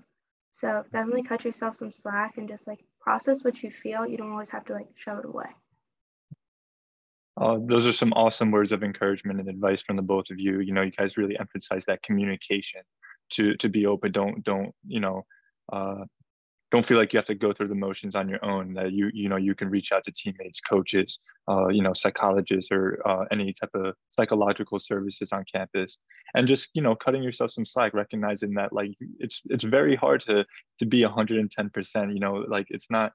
So, 0.52 0.84
definitely 0.92 1.24
cut 1.24 1.46
yourself 1.46 1.76
some 1.76 1.92
slack 1.92 2.38
and 2.38 2.48
just 2.48 2.68
like 2.68 2.84
process 3.00 3.44
what 3.44 3.64
you 3.64 3.72
feel. 3.72 4.06
You 4.06 4.18
don't 4.18 4.32
always 4.32 4.50
have 4.52 4.66
to 4.66 4.74
like 4.74 4.88
shove 4.96 5.20
it 5.20 5.26
away. 5.26 5.50
Uh, 7.40 7.60
those 7.62 7.86
are 7.86 7.94
some 7.94 8.12
awesome 8.14 8.50
words 8.50 8.72
of 8.72 8.84
encouragement 8.84 9.40
and 9.40 9.48
advice 9.48 9.82
from 9.84 9.96
the 9.96 10.02
both 10.02 10.32
of 10.32 10.40
you. 10.40 10.60
You 10.60 10.74
know, 10.74 10.82
you 10.82 10.92
guys 10.92 11.18
really 11.18 11.38
emphasize 11.40 11.86
that 11.86 12.02
communication 12.02 12.82
to 13.32 13.56
to 13.58 13.70
be 13.70 13.86
open. 13.86 14.12
Don't 14.12 14.44
don't 14.44 14.74
you 14.86 15.00
know, 15.00 15.26
uh, 15.72 16.06
don't 16.72 16.86
feel 16.86 16.98
like 16.98 17.14
you 17.14 17.18
have 17.18 17.26
to 17.26 17.36
go 17.36 17.54
through 17.54 17.70
the 17.70 17.76
motions 17.76 18.16
on 18.16 18.28
your 18.28 18.44
own. 18.44 18.74
That 18.74 18.92
you 18.92 19.10
you 19.14 19.30
know 19.30 19.38
you 19.38 19.56
can 19.56 19.70
reach 19.70 19.92
out 19.92 20.04
to 20.06 20.12
teammates, 20.12 20.60
coaches, 20.60 21.20
uh, 21.50 21.68
you 21.68 21.82
know, 21.82 21.94
psychologists, 21.94 22.72
or 22.72 23.02
uh, 23.08 23.26
any 23.32 23.54
type 23.54 23.72
of 23.74 23.94
psychological 24.10 24.80
services 24.80 25.30
on 25.32 25.46
campus, 25.52 25.98
and 26.36 26.48
just 26.48 26.70
you 26.74 26.82
know 26.82 26.96
cutting 26.96 27.24
yourself 27.24 27.52
some 27.52 27.66
slack, 27.66 27.94
recognizing 27.94 28.54
that 28.56 28.74
like 28.74 28.92
it's 29.20 29.42
it's 29.46 29.64
very 29.64 29.96
hard 29.96 30.22
to 30.22 30.46
to 30.80 30.86
be 30.86 31.04
110 31.04 31.70
percent. 31.70 32.14
You 32.14 32.20
know, 32.20 32.46
like 32.48 32.68
it's 32.70 32.90
not 32.90 33.14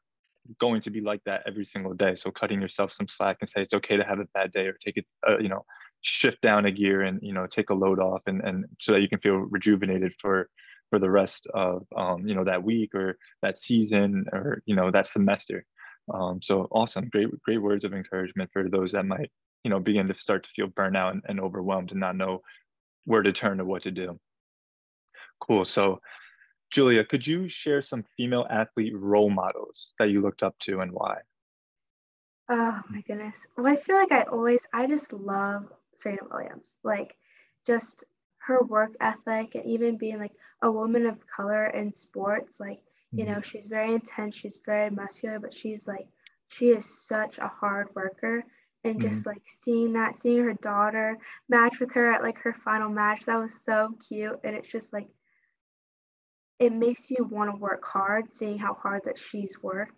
going 0.59 0.81
to 0.83 0.91
be 0.91 1.01
like 1.01 1.21
that 1.25 1.43
every 1.47 1.65
single 1.65 1.95
day. 1.95 2.17
So 2.17 2.31
cutting 2.31 2.61
yourself 2.61 2.93
some 2.93 3.09
slack 3.09 3.39
and 3.41 3.49
say 3.49 3.63
it's 3.63 3.75
okay 3.75 3.97
to 3.97 4.05
have 4.05 4.19
a 4.19 4.27
bad 4.35 4.53
day 4.53 4.67
or 4.67 4.77
take 4.85 4.97
it, 4.97 5.07
uh, 5.29 5.39
you 5.39 5.49
know, 5.49 5.65
shift 6.03 6.41
down 6.43 6.67
a 6.67 6.71
gear 6.71 7.03
and 7.03 7.21
you 7.23 7.33
know 7.33 7.47
take 7.47 7.71
a 7.71 7.75
load 7.75 7.99
off 7.99 8.23
and 8.27 8.43
and 8.43 8.65
so 8.81 8.93
that 8.93 9.01
you 9.01 9.09
can 9.09 9.21
feel 9.21 9.37
rejuvenated 9.37 10.13
for 10.21 10.49
for 10.91 10.99
the 10.99 11.11
rest 11.11 11.47
of 11.55 11.87
um, 11.97 12.27
you 12.27 12.35
know 12.35 12.45
that 12.45 12.63
week 12.63 12.95
or 12.95 13.17
that 13.41 13.59
season 13.59 14.27
or 14.33 14.63
you 14.67 14.77
know 14.77 14.91
that 14.91 15.07
semester. 15.07 15.65
Um, 16.13 16.43
so 16.43 16.69
awesome, 16.71 17.09
great 17.09 17.29
great 17.43 17.63
words 17.63 17.85
of 17.85 17.95
encouragement 17.95 18.51
for 18.53 18.69
those 18.69 18.93
that 18.93 19.07
might 19.07 19.31
you 19.65 19.71
know 19.71 19.81
begin 19.81 20.09
to 20.09 20.15
start 20.15 20.45
to 20.45 20.51
feel 20.55 20.69
burnout 20.69 21.13
and, 21.13 21.23
and 21.29 21.41
overwhelmed 21.41 21.93
and 21.93 22.01
not 22.01 22.17
know 22.17 22.43
where 23.05 23.23
to 23.23 23.33
turn 23.33 23.61
or 23.61 23.65
what 23.65 23.83
to 23.85 23.91
do. 23.91 24.19
Cool. 25.41 25.65
So 25.65 26.01
Julia, 26.71 27.05
could 27.05 27.27
you 27.27 27.49
share 27.49 27.83
some 27.83 28.05
female 28.17 28.47
athlete 28.51 28.95
role 28.97 29.31
models 29.31 29.93
that 29.99 30.11
you 30.11 30.21
looked 30.21 30.43
up 30.43 30.59
to 30.61 30.81
and 30.81 30.91
why? 30.93 31.19
Oh 32.49 32.81
my 32.91 33.01
goodness. 33.03 33.47
Well, 33.57 33.67
I 33.67 33.77
feel 33.77 33.97
like 33.97 34.13
I 34.13 34.23
always, 34.23 34.67
I 34.73 34.87
just 34.87 35.13
love 35.13 35.73
Serena 36.03 36.23
Williams. 36.31 36.77
Like, 36.83 37.17
just 37.67 38.05
her 38.39 38.63
work 38.63 38.93
ethic 39.01 39.55
and 39.55 39.67
even 39.67 39.97
being 39.97 40.19
like 40.19 40.33
a 40.63 40.71
woman 40.71 41.07
of 41.07 41.19
color 41.27 41.67
in 41.67 41.93
sports. 41.93 42.59
Like, 42.59 42.81
you 43.13 43.25
know, 43.25 43.33
mm-hmm. 43.33 43.43
she's 43.43 43.67
very 43.67 43.95
intense, 43.95 44.37
she's 44.37 44.59
very 44.65 44.91
muscular, 44.91 45.39
but 45.39 45.55
she's 45.55 45.87
like, 45.87 46.07
she 46.49 46.67
is 46.67 47.07
such 47.07 47.39
a 47.39 47.49
hard 47.49 47.89
worker. 47.95 48.45
And 48.85 49.01
just 49.01 49.21
mm-hmm. 49.21 49.29
like 49.29 49.43
seeing 49.47 49.93
that, 49.93 50.17
seeing 50.17 50.43
her 50.43 50.55
daughter 50.55 51.17
match 51.49 51.79
with 51.79 51.93
her 51.93 52.13
at 52.13 52.23
like 52.23 52.39
her 52.39 52.57
final 52.65 52.89
match, 52.89 53.23
that 53.27 53.39
was 53.39 53.53
so 53.65 53.95
cute. 54.09 54.41
And 54.43 54.57
it's 54.57 54.69
just 54.69 54.93
like, 54.93 55.07
it 56.59 56.73
makes 56.73 57.11
you 57.11 57.25
want 57.25 57.51
to 57.51 57.57
work 57.57 57.85
hard, 57.85 58.33
seeing 58.33 58.59
how 58.59 58.75
hard 58.75 59.03
that 59.05 59.19
she's 59.19 59.55
worked. 59.63 59.93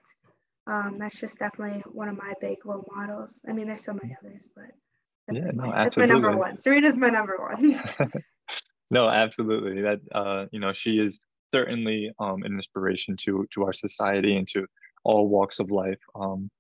Um, 0.67 0.97
that's 0.99 1.19
just 1.19 1.39
definitely 1.39 1.83
one 1.93 2.09
of 2.09 2.17
my 2.17 2.35
big 2.41 2.65
role 2.65 2.87
models. 2.95 3.41
I 3.49 3.53
mean, 3.53 3.69
there's 3.69 3.85
so 3.85 3.95
many 3.95 4.15
others, 4.19 4.49
but 4.55 4.71
that's, 5.29 5.39
yeah, 5.39 5.51
no, 5.53 5.67
my, 5.67 5.85
that's 5.85 5.97
my 5.97 6.07
number 6.07 6.37
one. 6.37 6.57
Serena's 6.57 6.97
my 6.97 7.09
number 7.09 7.37
one. 7.39 7.81
no, 8.91 9.09
absolutely. 9.09 9.83
That 9.83 10.01
uh, 10.13 10.47
you 10.53 10.61
know, 10.61 10.73
she 10.73 10.99
is 10.99 11.21
certainly 11.53 12.13
um, 12.19 12.43
an 12.43 12.55
inspiration 12.55 13.17
to 13.19 13.47
to 13.55 13.65
our 13.65 13.73
society 13.73 14.37
and 14.37 14.47
to 14.49 14.67
all 15.05 15.29
walks 15.29 15.61
of 15.61 15.71
life. 15.71 16.01
Um, 16.15 16.51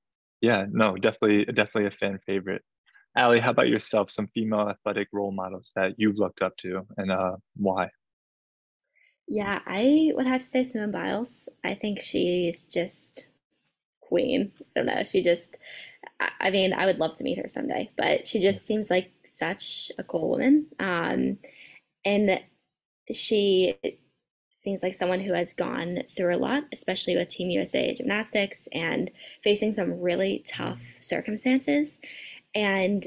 yeah, 0.40 0.66
no, 0.71 0.97
definitely, 0.97 1.44
definitely 1.47 1.87
a 1.87 1.90
fan 1.90 2.18
favorite. 2.26 2.62
Allie, 3.16 3.40
how 3.40 3.50
about 3.50 3.68
yourself? 3.68 4.11
Some 4.11 4.26
female 4.28 4.68
athletic 4.68 5.09
role 5.12 5.33
models 5.33 5.71
that 5.76 5.94
you've 5.97 6.18
looked 6.18 6.42
up 6.42 6.56
to, 6.59 6.87
and 6.97 7.11
uh, 7.11 7.37
why? 7.56 7.88
Yeah, 9.26 9.61
I 9.66 10.12
would 10.14 10.26
have 10.26 10.40
to 10.40 10.47
say 10.47 10.64
Simone 10.64 10.90
Biles. 10.90 11.49
I 11.64 11.75
think 11.75 12.00
she's 12.00 12.64
just 12.64 13.28
queen. 14.00 14.52
I 14.76 14.80
don't 14.80 14.87
know. 14.87 15.02
She 15.04 15.23
just, 15.23 15.59
I 16.40 16.50
mean, 16.50 16.73
I 16.73 16.87
would 16.87 16.99
love 16.99 17.14
to 17.16 17.25
meet 17.25 17.38
her 17.38 17.49
someday, 17.49 17.90
but 17.97 18.26
she 18.26 18.38
just 18.38 18.66
seems 18.66 18.90
like 18.90 19.12
such 19.25 19.90
a 19.99 20.04
cool 20.04 20.28
woman. 20.31 20.66
Um, 20.78 21.38
and 22.04 22.40
she 23.12 23.76
seems 24.54 24.83
like 24.83 24.95
someone 24.95 25.21
who 25.21 25.35
has 25.35 25.52
gone 25.52 25.99
through 26.16 26.35
a 26.35 26.38
lot, 26.38 26.64
especially 26.73 27.16
with 27.16 27.28
Team 27.28 27.50
USA 27.50 27.95
gymnastics 27.95 28.69
and 28.73 29.11
facing 29.43 29.75
some 29.75 30.00
really 30.00 30.43
tough 30.47 30.81
circumstances. 31.00 32.00
And 32.54 33.07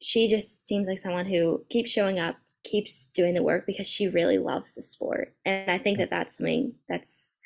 she 0.00 0.26
just 0.26 0.66
seems 0.66 0.88
like 0.88 0.98
someone 0.98 1.26
who 1.26 1.64
keeps 1.70 1.90
showing 1.90 2.18
up, 2.18 2.36
keeps 2.64 3.06
doing 3.06 3.34
the 3.34 3.42
work 3.42 3.66
because 3.66 3.86
she 3.86 4.08
really 4.08 4.38
loves 4.38 4.74
the 4.74 4.82
sport. 4.82 5.34
And 5.44 5.70
I 5.70 5.78
think 5.78 5.98
that 5.98 6.10
that's 6.10 6.38
something 6.38 6.74
that's 6.88 7.36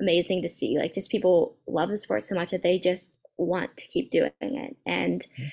amazing 0.00 0.42
to 0.42 0.48
see. 0.48 0.78
Like, 0.78 0.92
just 0.92 1.10
people 1.10 1.56
love 1.66 1.88
the 1.88 1.98
sport 1.98 2.24
so 2.24 2.34
much 2.34 2.50
that 2.50 2.62
they 2.62 2.78
just 2.78 3.18
want 3.38 3.76
to 3.76 3.86
keep 3.86 4.10
doing 4.10 4.32
it. 4.40 4.76
And 4.86 5.20
mm-hmm. 5.20 5.48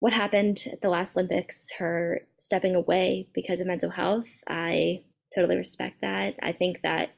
what 0.00 0.12
happened 0.12 0.64
at 0.70 0.80
the 0.80 0.88
last 0.88 1.16
Olympics, 1.16 1.70
her 1.78 2.22
stepping 2.38 2.74
away 2.74 3.28
because 3.34 3.60
of 3.60 3.66
mental 3.66 3.90
health, 3.90 4.28
I 4.48 5.02
totally 5.34 5.56
respect 5.56 6.00
that. 6.02 6.34
I 6.42 6.52
think 6.52 6.82
that, 6.82 7.10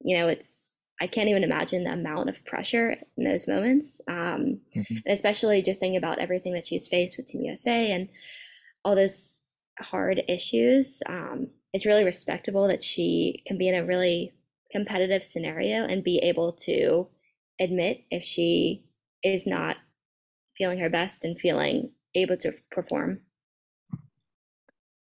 you 0.00 0.18
know, 0.18 0.28
it's, 0.28 0.74
I 1.00 1.06
can't 1.06 1.28
even 1.28 1.42
imagine 1.44 1.84
the 1.84 1.92
amount 1.92 2.28
of 2.28 2.44
pressure 2.44 2.96
in 3.16 3.24
those 3.24 3.48
moments. 3.48 4.00
Um, 4.08 4.60
mm-hmm. 4.74 4.96
And 5.04 5.14
especially 5.14 5.62
just 5.62 5.80
thinking 5.80 5.96
about 5.96 6.18
everything 6.18 6.54
that 6.54 6.64
she's 6.64 6.86
faced 6.86 7.16
with 7.16 7.26
Team 7.26 7.42
USA 7.42 7.90
and 7.90 8.08
all 8.84 8.94
those 8.94 9.40
hard 9.78 10.22
issues. 10.28 11.02
Um, 11.08 11.48
it's 11.72 11.86
really 11.86 12.04
respectable 12.04 12.68
that 12.68 12.82
she 12.82 13.42
can 13.46 13.58
be 13.58 13.68
in 13.68 13.74
a 13.74 13.84
really 13.84 14.32
competitive 14.70 15.24
scenario 15.24 15.84
and 15.84 16.04
be 16.04 16.18
able 16.18 16.52
to 16.52 17.08
admit 17.60 18.04
if 18.10 18.24
she 18.24 18.84
is 19.22 19.46
not 19.46 19.76
feeling 20.56 20.78
her 20.78 20.90
best 20.90 21.24
and 21.24 21.38
feeling 21.38 21.90
able 22.14 22.36
to 22.38 22.52
perform. 22.70 23.20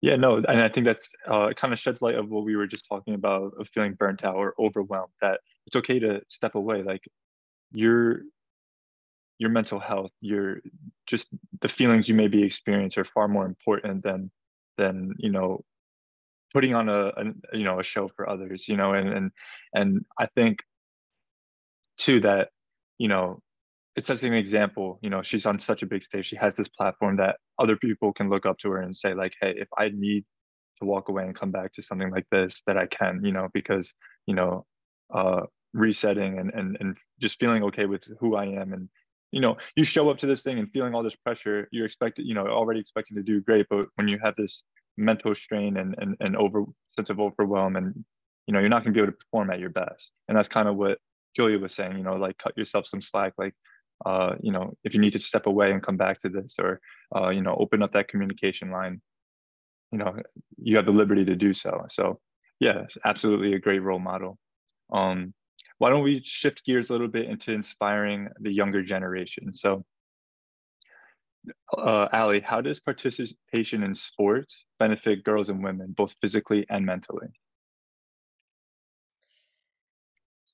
Yeah, 0.01 0.17
no, 0.17 0.37
and 0.37 0.61
I 0.61 0.69
think 0.69 0.85
that's 0.85 1.09
uh, 1.27 1.55
kind 1.57 1.73
of 1.73 1.79
sheds 1.79 2.03
light 2.03 2.15
of 2.15 2.29
what 2.29 2.45
we 2.45 2.57
were 2.57 2.67
just 2.67 2.87
talking 2.87 3.15
about 3.15 3.53
of 3.59 3.69
feeling 3.69 3.95
burnt 3.95 4.23
out 4.23 4.37
or 4.37 4.55
overwhelmed. 4.59 5.13
That 5.23 5.41
it's 5.67 5.77
okay 5.77 5.99
to 5.99 6.21
step 6.29 6.57
away. 6.57 6.83
Like 6.83 7.01
your 7.73 8.21
your 9.39 9.49
mental 9.49 9.81
health, 9.81 10.11
your 10.21 10.59
just 11.07 11.29
the 11.63 11.69
feelings 11.69 12.07
you 12.07 12.15
may 12.15 12.29
be 12.29 12.43
experiencing 12.43 13.01
are 13.01 13.05
far 13.05 13.29
more 13.29 13.47
important 13.47 14.03
than 14.03 14.31
than 14.77 15.15
you 15.17 15.31
know 15.31 15.65
putting 16.53 16.75
on 16.75 16.91
a, 16.91 17.07
a 17.17 17.57
you 17.57 17.65
know 17.65 17.81
a 17.81 17.83
show 17.83 18.09
for 18.15 18.29
others. 18.29 18.69
You 18.69 18.77
know, 18.77 18.93
and 18.93 19.09
and 19.09 19.31
and 19.75 20.05
I 20.19 20.27
think 20.35 20.63
too 21.97 22.21
that 22.21 22.51
you 22.99 23.09
know 23.09 23.41
it 23.97 24.05
sets 24.05 24.23
an 24.23 24.35
example 24.35 24.99
you 25.03 25.11
know 25.11 25.23
she's 25.23 25.47
on 25.47 25.59
such 25.59 25.83
a 25.83 25.87
big 25.87 26.03
stage 26.03 26.27
she 26.27 26.37
has 26.37 26.55
this 26.55 26.69
platform 26.69 27.17
that 27.17 27.37
other 27.59 27.77
people 27.77 28.13
can 28.13 28.29
look 28.29 28.47
up 28.47 28.59
to 28.59 28.71
her 28.71 28.81
and 28.81 28.97
say 28.97 29.15
like 29.15 29.33
hey 29.41 29.55
if 29.57 29.69
i 29.79 29.89
need 29.95 30.25
to 30.79 30.87
walk 30.87 31.09
away 31.09 31.25
and 31.25 31.39
come 31.39 31.51
back 31.51 31.73
to 31.73 31.83
something 31.83 32.11
like 32.11 32.27
this 32.31 32.63
that 32.67 32.77
i 32.77 32.87
can 32.87 33.21
you 33.23 33.33
know 33.33 33.49
because 33.55 33.93
you 34.27 34.35
know 34.35 34.65
uh 35.15 35.43
resetting 35.73 36.39
and 36.39 36.53
and, 36.55 36.77
and 36.81 36.97
just 37.21 37.39
feeling 37.39 37.63
okay 37.63 37.87
with 37.87 38.03
who 38.21 38.37
i 38.37 38.45
am 38.45 38.73
and 38.73 38.89
you 39.33 39.41
know 39.41 39.57
you 39.77 39.85
show 39.85 40.09
up 40.11 40.19
to 40.19 40.27
this 40.27 40.43
thing 40.43 40.59
and 40.59 40.71
feeling 40.73 40.95
all 40.95 41.03
this 41.03 41.17
pressure 41.17 41.69
you're 41.73 41.87
expected 41.87 42.27
you 42.27 42.35
know 42.35 42.47
already 42.47 42.81
expecting 42.81 43.17
to 43.17 43.23
do 43.23 43.41
great 43.41 43.67
but 43.69 43.87
when 43.97 44.09
you 44.09 44.19
have 44.23 44.35
this 44.37 44.65
mental 44.97 45.35
strain 45.35 45.77
and 45.77 45.95
and, 45.99 46.17
and 46.21 46.37
over 46.37 46.65
sense 46.91 47.11
of 47.11 47.21
overwhelm 47.21 47.77
and 47.77 48.05
you 48.47 48.53
know 48.53 48.61
you're 48.61 48.69
not 48.69 48.85
going 48.85 48.93
to 48.93 48.99
be 48.99 49.03
able 49.03 49.13
to 49.13 49.19
perform 49.19 49.51
at 49.51 49.59
your 49.59 49.71
best. 49.71 50.13
And 50.29 50.37
that's 50.37 50.49
kind 50.49 50.69
of 50.69 50.77
what 50.77 50.99
julia 51.35 51.59
was 51.59 51.75
saying 51.75 51.99
you 51.99 52.05
know 52.05 52.15
like 52.15 52.39
cut 52.39 52.57
yourself 52.57 52.87
some 52.87 53.03
slack 53.03 53.33
like 53.39 53.55
uh, 54.05 54.35
you 54.41 54.53
know, 54.53 54.77
if 54.85 54.95
you 54.95 55.01
need 55.01 55.13
to 55.13 55.19
step 55.19 55.47
away 55.47 55.71
and 55.71 55.83
come 55.83 55.97
back 55.97 56.19
to 56.21 56.29
this 56.29 56.57
or, 56.61 56.81
uh, 57.15 57.29
you 57.29 57.43
know, 57.43 57.57
open 57.59 57.83
up 57.83 57.93
that 57.93 58.09
communication 58.09 58.71
line, 58.71 59.01
you 59.93 59.99
know, 59.99 60.15
you 60.59 60.77
have 60.77 60.87
the 60.87 60.93
liberty 60.93 61.25
to 61.25 61.37
do 61.37 61.55
so. 61.55 61.87
So 61.91 62.21
yeah, 62.61 62.85
absolutely 63.05 63.55
a 63.55 63.59
great 63.59 63.83
role 63.83 63.99
model. 63.99 64.39
Um, 64.93 65.35
why 65.79 65.91
don't 65.91 66.05
we 66.05 66.23
shift 66.25 66.65
gears 66.65 66.91
a 66.91 66.93
little 66.93 67.09
bit 67.09 67.27
into 67.27 67.53
inspiring 67.53 68.29
the 68.41 68.53
younger 68.53 68.83
generation? 68.83 69.55
So 69.55 69.85
uh, 71.77 72.09
Ali, 72.13 72.41
how 72.41 72.61
does 72.61 72.81
participation 72.81 73.83
in 73.83 73.95
sports 73.95 74.65
benefit 74.79 75.25
girls 75.25 75.49
and 75.49 75.63
women, 75.63 75.95
both 75.97 76.15
physically 76.21 76.67
and 76.71 76.87
mentally? 76.87 77.29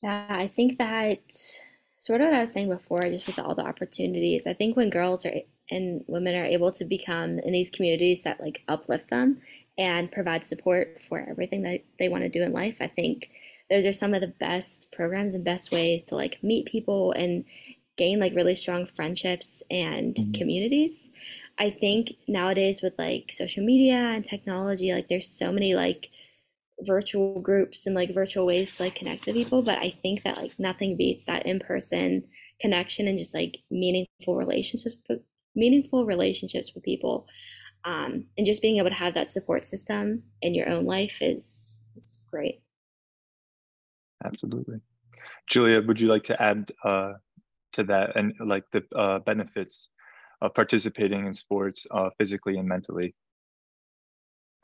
Yeah, 0.03 0.27
I 0.29 0.47
think 0.47 0.79
that 0.79 1.21
sort 2.01 2.23
of 2.23 2.29
what 2.29 2.35
I 2.35 2.41
was 2.41 2.53
saying 2.53 2.71
before, 2.71 3.03
just 3.03 3.27
with 3.27 3.39
all 3.39 3.55
the 3.55 3.63
opportunities. 3.63 4.47
I 4.47 4.55
think 4.55 4.75
when 4.75 4.89
girls 4.89 5.27
are 5.27 5.35
and 5.71 6.03
women 6.09 6.35
are 6.35 6.47
able 6.47 6.73
to 6.73 6.85
become 6.85 7.39
in 7.39 7.53
these 7.53 7.71
communities 7.71 8.23
that 8.23 8.41
like 8.41 8.63
uplift 8.69 9.11
them 9.11 9.41
and 9.79 10.11
provide 10.11 10.45
support 10.45 11.01
for 11.09 11.25
everything 11.29 11.63
that 11.63 11.83
they 11.99 12.09
want 12.09 12.25
to 12.25 12.31
do 12.31 12.43
in 12.43 12.53
life, 12.53 12.79
I 12.81 12.87
think 12.87 13.29
those 13.69 13.85
are 13.85 13.93
some 13.93 14.15
of 14.15 14.23
the 14.23 14.27
best 14.29 14.91
programs 14.93 15.35
and 15.35 15.45
best 15.45 15.71
ways 15.71 16.03
to 16.05 16.17
like 16.17 16.43
meet 16.43 16.67
people 16.67 17.13
and 17.13 17.45
gain 17.99 18.19
like 18.19 18.35
really 18.35 18.57
strong 18.57 18.87
friendships 18.87 19.63
and 19.71 20.15
mm-hmm. 20.15 20.33
communities. 20.33 21.11
I 21.59 21.69
think 21.69 22.13
nowadays 22.27 22.81
with 22.81 22.95
like 22.99 23.31
social 23.31 23.63
media 23.63 23.97
and 23.97 24.25
technology, 24.25 24.91
like 24.95 25.09
there's 25.09 25.29
so 25.29 25.53
many 25.53 25.75
like 25.75 26.09
virtual 26.87 27.40
groups 27.40 27.87
and 27.87 27.95
like 27.95 28.14
virtual 28.14 28.47
ways 28.47 28.77
to 28.77 28.85
like 28.85 28.95
connect 28.95 29.25
to 29.25 29.33
people 29.33 29.62
but 29.62 29.79
i 29.79 29.90
think 30.03 30.23
that 30.23 30.37
like 30.37 30.53
nothing 30.59 30.97
beats 30.97 31.25
that 31.27 31.45
in-person 31.47 32.25
connection 32.61 33.09
and 33.09 33.19
just 33.19 33.35
like 33.35 33.59
meaningful 33.71 34.37
relationships 34.37 34.97
meaningful 35.55 36.07
relationships 36.07 36.73
with 36.75 36.85
people. 36.85 37.27
Um, 37.85 38.27
and 38.37 38.47
just 38.47 38.62
being 38.62 38.77
able 38.77 38.90
to 38.90 38.95
have 38.95 39.14
that 39.14 39.31
support 39.31 39.64
system 39.64 40.23
in 40.43 40.55
your 40.55 40.69
own 40.69 40.85
life 40.85 41.19
is 41.21 41.79
is 41.97 42.19
great. 42.31 42.62
Absolutely. 44.25 44.81
Julia 45.47 45.81
would 45.81 45.99
you 45.99 46.09
like 46.09 46.25
to 46.25 46.40
add 46.43 46.71
uh, 46.85 47.14
to 47.73 47.85
that 47.85 48.16
and 48.16 48.35
like 48.45 48.64
the 48.73 48.83
uh, 48.95 49.19
benefits 49.21 49.88
of 50.43 50.55
participating 50.55 51.27
in 51.27 51.35
sports 51.35 51.87
uh, 51.90 52.11
physically 52.19 52.59
and 52.59 52.69
mentally 52.69 53.14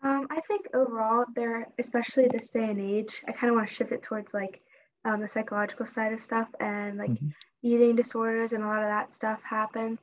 um, 0.03 0.27
I 0.31 0.41
think 0.43 0.67
overall, 0.75 1.25
there, 1.35 1.69
especially 1.79 2.29
this 2.29 2.51
day 2.51 2.65
and 2.65 2.81
age, 2.81 3.23
I 3.27 3.33
kind 3.33 3.51
of 3.51 3.57
want 3.57 3.69
to 3.69 3.75
shift 3.75 3.93
it 3.93 4.03
towards 4.03 4.35
like 4.35 4.61
um, 5.05 5.21
the 5.21 5.29
psychological 5.29 5.87
side 5.87 6.13
of 6.13 6.23
stuff 6.23 6.49
and 6.61 6.99
like 6.99 7.11
mm-hmm. 7.11 7.29
eating 7.63 7.97
disorders 7.97 8.53
and 8.53 8.63
a 8.63 8.67
lot 8.67 8.83
of 8.83 8.89
that 8.89 9.13
stuff 9.13 9.41
happens. 9.43 10.01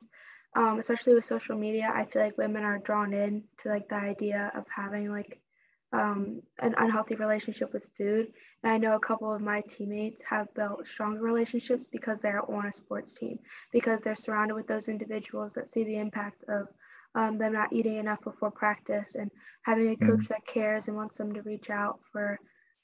Um, 0.56 0.78
especially 0.78 1.14
with 1.14 1.24
social 1.24 1.56
media, 1.56 1.90
I 1.92 2.04
feel 2.04 2.22
like 2.22 2.38
women 2.38 2.62
are 2.62 2.78
drawn 2.78 3.12
in 3.12 3.42
to 3.62 3.68
like 3.68 3.88
the 3.88 3.96
idea 3.96 4.52
of 4.54 4.64
having 4.74 5.10
like 5.10 5.40
um, 5.92 6.42
an 6.60 6.74
unhealthy 6.78 7.16
relationship 7.16 7.72
with 7.72 7.84
food. 7.98 8.32
And 8.62 8.72
I 8.72 8.78
know 8.78 8.94
a 8.94 9.00
couple 9.00 9.32
of 9.32 9.40
my 9.40 9.62
teammates 9.62 10.22
have 10.22 10.52
built 10.54 10.86
stronger 10.86 11.22
relationships 11.22 11.86
because 11.90 12.20
they're 12.20 12.48
on 12.50 12.66
a 12.66 12.72
sports 12.72 13.14
team, 13.14 13.38
because 13.72 14.00
they're 14.00 14.14
surrounded 14.14 14.54
with 14.54 14.66
those 14.66 14.88
individuals 14.88 15.54
that 15.54 15.68
see 15.68 15.84
the 15.84 15.98
impact 15.98 16.44
of 16.48 16.68
um, 17.14 17.36
them 17.36 17.52
not 17.52 17.72
eating 17.72 17.96
enough 17.96 18.22
before 18.22 18.50
practice 18.50 19.14
and 19.14 19.30
having 19.62 19.90
a 19.90 19.96
coach 19.96 20.20
mm. 20.20 20.28
that 20.28 20.46
cares 20.46 20.88
and 20.88 20.96
wants 20.96 21.16
them 21.16 21.32
to 21.34 21.42
reach 21.42 21.70
out 21.70 22.00
for 22.12 22.38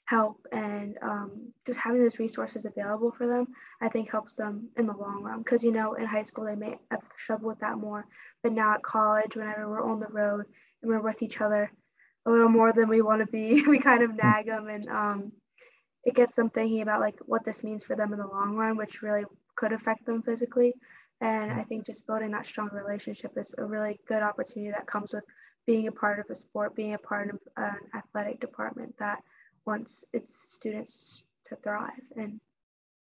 help 0.05 0.45
and 0.51 0.97
um, 1.01 1.53
just 1.65 1.79
having 1.79 2.01
those 2.01 2.19
resources 2.19 2.65
available 2.65 3.13
for 3.17 3.27
them 3.27 3.47
i 3.81 3.87
think 3.87 4.11
helps 4.11 4.35
them 4.35 4.67
in 4.77 4.85
the 4.85 4.93
long 4.93 5.21
run 5.23 5.39
because 5.39 5.63
you 5.63 5.71
know 5.71 5.93
in 5.93 6.05
high 6.05 6.23
school 6.23 6.43
they 6.43 6.55
may 6.55 6.75
have 6.89 7.01
struggled 7.17 7.47
with 7.47 7.59
that 7.59 7.77
more 7.77 8.05
but 8.43 8.51
now 8.51 8.73
at 8.73 8.83
college 8.83 9.35
whenever 9.35 9.69
we're 9.69 9.89
on 9.89 10.01
the 10.01 10.07
road 10.07 10.45
and 10.81 10.91
we're 10.91 10.99
with 10.99 11.21
each 11.21 11.39
other 11.39 11.71
a 12.25 12.29
little 12.29 12.49
more 12.49 12.73
than 12.73 12.89
we 12.89 13.01
want 13.01 13.21
to 13.21 13.31
be 13.31 13.61
we 13.67 13.79
kind 13.79 14.03
of 14.03 14.15
nag 14.15 14.47
them 14.47 14.67
and 14.67 14.87
um, 14.89 15.31
it 16.03 16.13
gets 16.13 16.35
them 16.35 16.49
thinking 16.49 16.81
about 16.81 16.99
like 16.99 17.17
what 17.25 17.45
this 17.45 17.63
means 17.63 17.83
for 17.83 17.95
them 17.95 18.11
in 18.11 18.19
the 18.19 18.27
long 18.27 18.55
run 18.55 18.75
which 18.75 19.01
really 19.01 19.23
could 19.55 19.71
affect 19.71 20.05
them 20.05 20.21
physically 20.21 20.73
and 21.21 21.51
I 21.51 21.63
think 21.63 21.85
just 21.85 22.05
building 22.07 22.31
that 22.31 22.47
strong 22.47 22.69
relationship 22.73 23.33
is 23.37 23.53
a 23.57 23.63
really 23.63 23.99
good 24.07 24.23
opportunity 24.23 24.71
that 24.71 24.87
comes 24.87 25.13
with 25.13 25.23
being 25.67 25.87
a 25.87 25.91
part 25.91 26.19
of 26.19 26.25
a 26.29 26.35
sport, 26.35 26.75
being 26.75 26.95
a 26.95 26.97
part 26.97 27.29
of 27.29 27.39
an 27.57 27.77
athletic 27.95 28.39
department 28.39 28.95
that 28.99 29.21
wants 29.65 30.03
its 30.13 30.51
students 30.51 31.23
to 31.45 31.55
thrive. 31.57 31.91
And 32.17 32.39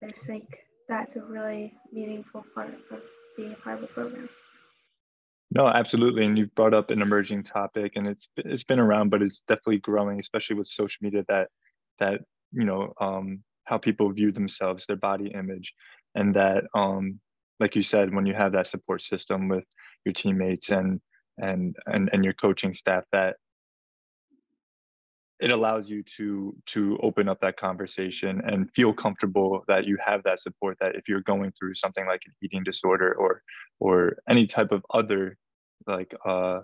I 0.03 0.11
just 0.11 0.27
think 0.27 0.59
that's 0.88 1.16
a 1.16 1.22
really 1.22 1.74
meaningful 1.92 2.44
part 2.55 2.74
of 2.92 3.00
being 3.37 3.53
a 3.53 3.57
part 3.57 3.79
of 3.79 3.85
a 3.85 3.87
program. 3.88 4.29
No, 5.50 5.66
absolutely. 5.66 6.24
And 6.24 6.38
you 6.38 6.46
brought 6.46 6.74
up 6.74 6.90
an 6.90 7.03
emerging 7.03 7.44
topic 7.44 7.92
and 7.96 8.07
it's 8.07 8.29
it's 8.37 8.64
been 8.64 8.81
around, 8.81 9.11
but 9.11 9.22
it's 9.22 9.42
definitely 9.46 9.79
growing, 9.79 10.20
especially 10.20 10.57
with 10.57 10.68
social 10.68 10.98
media 11.00 11.24
that 11.29 11.48
that, 11.98 12.20
you 12.53 12.64
know, 12.64 12.92
um, 13.00 13.42
how 13.64 13.79
people 13.79 14.11
view 14.12 14.31
themselves, 14.31 14.87
their 14.87 14.96
body 14.96 15.29
image, 15.29 15.72
and 16.14 16.35
that 16.35 16.64
um, 16.74 17.20
like 17.60 17.76
you 17.76 17.82
said, 17.82 18.14
when 18.14 18.26
you 18.26 18.34
have 18.34 18.52
that 18.52 18.66
support 18.66 19.02
system 19.02 19.48
with 19.48 19.64
your 20.04 20.12
teammates 20.12 20.70
and 20.70 21.00
and 21.38 21.76
and, 21.86 22.10
and 22.12 22.24
your 22.24 22.34
coaching 22.34 22.74
staff, 22.74 23.04
that 23.12 23.36
it 25.40 25.50
allows 25.50 25.90
you 25.90 26.02
to 26.16 26.56
to 26.66 26.98
open 27.02 27.28
up 27.28 27.40
that 27.40 27.56
conversation 27.56 28.40
and 28.46 28.70
feel 28.74 28.92
comfortable 28.92 29.64
that 29.68 29.84
you 29.86 29.96
have 30.04 30.22
that 30.22 30.40
support 30.40 30.76
that 30.80 30.94
if 30.94 31.08
you're 31.08 31.20
going 31.22 31.52
through 31.58 31.74
something 31.74 32.06
like 32.06 32.22
an 32.26 32.32
eating 32.42 32.62
disorder 32.64 33.14
or 33.14 33.42
or 33.80 34.16
any 34.28 34.46
type 34.46 34.70
of 34.72 34.84
other 34.92 35.36
like 35.86 36.14
uh 36.24 36.60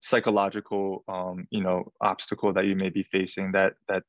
psychological 0.00 1.04
um, 1.06 1.46
you 1.50 1.62
know 1.62 1.84
obstacle 2.00 2.52
that 2.52 2.66
you 2.66 2.74
may 2.74 2.88
be 2.88 3.04
facing 3.12 3.52
that 3.52 3.74
that 3.88 4.02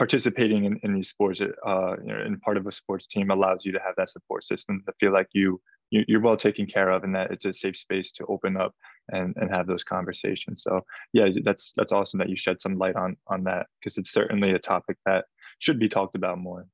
participating 0.00 0.64
in, 0.64 0.80
in 0.82 0.94
these 0.94 1.10
sports 1.10 1.42
uh, 1.42 1.94
you 2.02 2.10
know, 2.10 2.22
in 2.24 2.40
part 2.40 2.56
of 2.56 2.66
a 2.66 2.72
sports 2.72 3.04
team 3.04 3.30
allows 3.30 3.66
you 3.66 3.72
to 3.72 3.78
have 3.84 3.94
that 3.98 4.08
support 4.08 4.42
system 4.42 4.82
to 4.86 4.94
feel 4.98 5.12
like 5.12 5.28
you, 5.34 5.60
you 5.90 6.02
you're 6.08 6.22
well 6.22 6.38
taken 6.38 6.64
care 6.64 6.88
of 6.88 7.04
and 7.04 7.14
that 7.14 7.30
it's 7.30 7.44
a 7.44 7.52
safe 7.52 7.76
space 7.76 8.10
to 8.10 8.24
open 8.24 8.56
up 8.56 8.74
and 9.10 9.36
and 9.36 9.50
have 9.50 9.66
those 9.66 9.84
conversations. 9.84 10.62
So 10.62 10.80
yeah 11.12 11.28
that's 11.44 11.74
that's 11.76 11.92
awesome 11.92 12.16
that 12.16 12.30
you 12.30 12.36
shed 12.36 12.62
some 12.62 12.78
light 12.78 12.96
on 12.96 13.18
on 13.26 13.44
that 13.44 13.66
because 13.78 13.98
it's 13.98 14.10
certainly 14.10 14.52
a 14.52 14.58
topic 14.58 14.96
that 15.04 15.26
should 15.58 15.78
be 15.78 15.90
talked 15.90 16.14
about 16.14 16.38
more. 16.38 16.66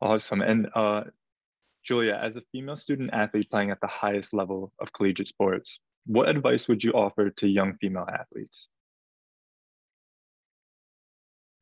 Awesome. 0.00 0.40
And 0.40 0.70
uh 0.74 1.04
Julia, 1.84 2.18
as 2.20 2.34
a 2.34 2.42
female 2.50 2.76
student 2.76 3.10
athlete 3.12 3.48
playing 3.48 3.70
at 3.70 3.80
the 3.80 3.86
highest 4.02 4.34
level 4.34 4.72
of 4.80 4.92
collegiate 4.92 5.28
sports, 5.28 5.78
what 6.06 6.28
advice 6.28 6.66
would 6.66 6.82
you 6.82 6.90
offer 6.94 7.30
to 7.30 7.46
young 7.46 7.76
female 7.80 8.08
athletes? 8.12 8.68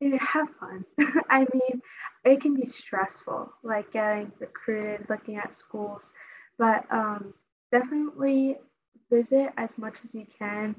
Have 0.00 0.48
fun. 0.60 0.84
I 1.30 1.46
mean, 1.52 1.82
it 2.24 2.40
can 2.40 2.54
be 2.54 2.66
stressful, 2.66 3.52
like 3.62 3.92
getting 3.92 4.32
recruited, 4.38 5.06
looking 5.08 5.36
at 5.36 5.54
schools, 5.54 6.10
but 6.58 6.84
um, 6.90 7.34
definitely 7.72 8.58
visit 9.10 9.50
as 9.56 9.76
much 9.78 9.96
as 10.04 10.14
you 10.14 10.26
can. 10.38 10.74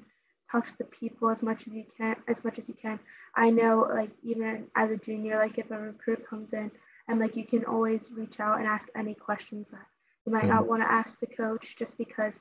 Talk 0.51 0.65
to 0.65 0.77
the 0.79 0.85
people 0.85 1.29
as 1.29 1.43
much 1.43 1.67
as 1.67 1.73
you 1.73 1.85
can. 1.97 2.15
As 2.27 2.43
much 2.43 2.57
as 2.57 2.67
you 2.67 2.75
can. 2.75 2.99
I 3.35 3.49
know, 3.51 3.87
like 3.93 4.11
even 4.23 4.65
as 4.75 4.89
a 4.89 4.97
junior, 4.97 5.37
like 5.37 5.57
if 5.57 5.69
a 5.69 5.77
recruit 5.77 6.27
comes 6.27 6.53
in, 6.53 6.71
and 7.07 7.19
like 7.19 7.35
you 7.35 7.45
can 7.45 7.65
always 7.65 8.09
reach 8.11 8.39
out 8.39 8.59
and 8.59 8.67
ask 8.67 8.87
any 8.95 9.13
questions 9.13 9.71
that 9.71 9.85
you 10.25 10.31
might 10.31 10.45
not 10.45 10.61
mm-hmm. 10.61 10.69
want 10.69 10.83
to 10.83 10.91
ask 10.91 11.19
the 11.19 11.27
coach 11.27 11.75
just 11.77 11.97
because 11.97 12.39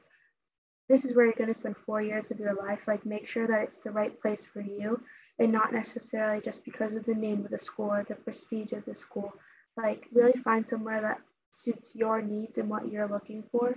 this 0.88 1.04
is 1.04 1.14
where 1.14 1.24
you're 1.24 1.34
going 1.34 1.48
to 1.48 1.54
spend 1.54 1.76
four 1.76 2.02
years 2.02 2.30
of 2.30 2.38
your 2.38 2.54
life 2.54 2.80
like 2.86 3.04
make 3.04 3.26
sure 3.26 3.46
that 3.46 3.62
it's 3.62 3.78
the 3.78 3.90
right 3.90 4.20
place 4.20 4.44
for 4.44 4.60
you 4.60 5.00
and 5.38 5.52
not 5.52 5.72
necessarily 5.72 6.40
just 6.42 6.64
because 6.64 6.94
of 6.94 7.04
the 7.04 7.14
name 7.14 7.44
of 7.44 7.50
the 7.50 7.58
school 7.58 7.90
or 7.90 8.04
the 8.08 8.14
prestige 8.14 8.72
of 8.72 8.84
the 8.84 8.94
school 8.94 9.32
like 9.76 10.06
really 10.12 10.32
find 10.32 10.66
somewhere 10.66 11.00
that 11.00 11.18
suits 11.50 11.92
your 11.94 12.20
needs 12.20 12.58
and 12.58 12.68
what 12.68 12.90
you're 12.90 13.08
looking 13.08 13.42
for 13.50 13.74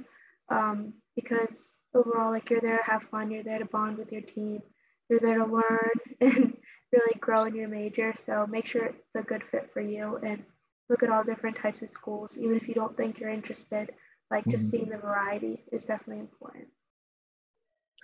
um, 0.50 0.94
because 1.16 1.72
overall 1.94 2.32
like 2.32 2.50
you're 2.50 2.62
there 2.62 2.78
to 2.78 2.92
have 2.92 3.04
fun 3.04 3.32
you're 3.32 3.44
there 3.44 3.60
to 3.60 3.66
bond 3.66 3.98
with 3.98 4.12
your 4.12 4.22
team 4.22 4.62
you're 5.10 5.20
there 5.20 5.38
to 5.38 5.46
learn 5.46 5.92
and 6.22 6.58
really 6.92 7.20
grow 7.20 7.44
in 7.44 7.56
your 7.56 7.70
major 7.70 8.14
so 8.26 8.46
make 8.48 8.66
sure 8.66 8.86
it's 8.86 9.16
a 9.16 9.22
good 9.22 9.44
fit 9.52 9.70
for 9.74 9.82
you 9.82 10.20
and 10.26 10.44
look 10.92 11.02
at 11.02 11.10
all 11.10 11.24
different 11.24 11.58
types 11.58 11.82
of 11.82 11.90
schools, 11.90 12.38
even 12.38 12.58
if 12.58 12.68
you 12.68 12.74
don't 12.76 12.96
think 12.96 13.20
you're 13.20 13.30
interested. 13.30 13.92
Like 14.30 14.46
just 14.48 14.66
mm-hmm. 14.66 14.72
seeing 14.72 14.90
the 14.90 14.98
variety 14.98 15.64
is 15.72 15.86
definitely 15.86 16.20
important. 16.20 16.68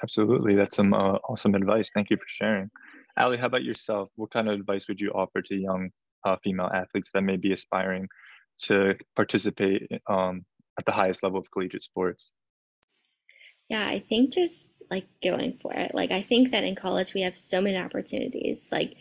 Absolutely, 0.02 0.56
that's 0.56 0.76
some 0.76 0.94
uh, 0.94 1.18
awesome 1.30 1.54
advice. 1.56 1.90
Thank 1.94 2.10
you 2.10 2.18
for 2.18 2.28
sharing. 2.28 2.70
Ali, 3.18 3.38
how 3.38 3.48
about 3.48 3.64
yourself? 3.64 4.10
What 4.16 4.32
kind 4.32 4.48
of 4.48 4.60
advice 4.60 4.88
would 4.88 5.02
you 5.02 5.12
offer 5.12 5.42
to 5.42 5.56
young 5.56 5.90
uh, 6.26 6.38
female 6.44 6.70
athletes 6.74 7.10
that 7.14 7.22
may 7.22 7.38
be 7.38 7.54
aspiring 7.54 8.08
to 8.64 8.96
participate 9.16 9.90
um, 10.08 10.46
at 10.78 10.86
the 10.86 10.92
highest 10.92 11.24
level 11.24 11.40
of 11.40 11.50
collegiate 11.52 11.84
sports? 11.84 12.32
Yeah, 13.70 13.86
I 13.86 14.04
think 14.08 14.34
just 14.34 14.72
like 14.90 15.08
going 15.22 15.58
for 15.62 15.74
it. 15.74 15.94
Like 15.94 16.12
I 16.12 16.22
think 16.22 16.52
that 16.52 16.64
in 16.64 16.76
college 16.76 17.14
we 17.14 17.22
have 17.22 17.38
so 17.38 17.60
many 17.60 17.78
opportunities. 17.78 18.70
Like 18.72 18.96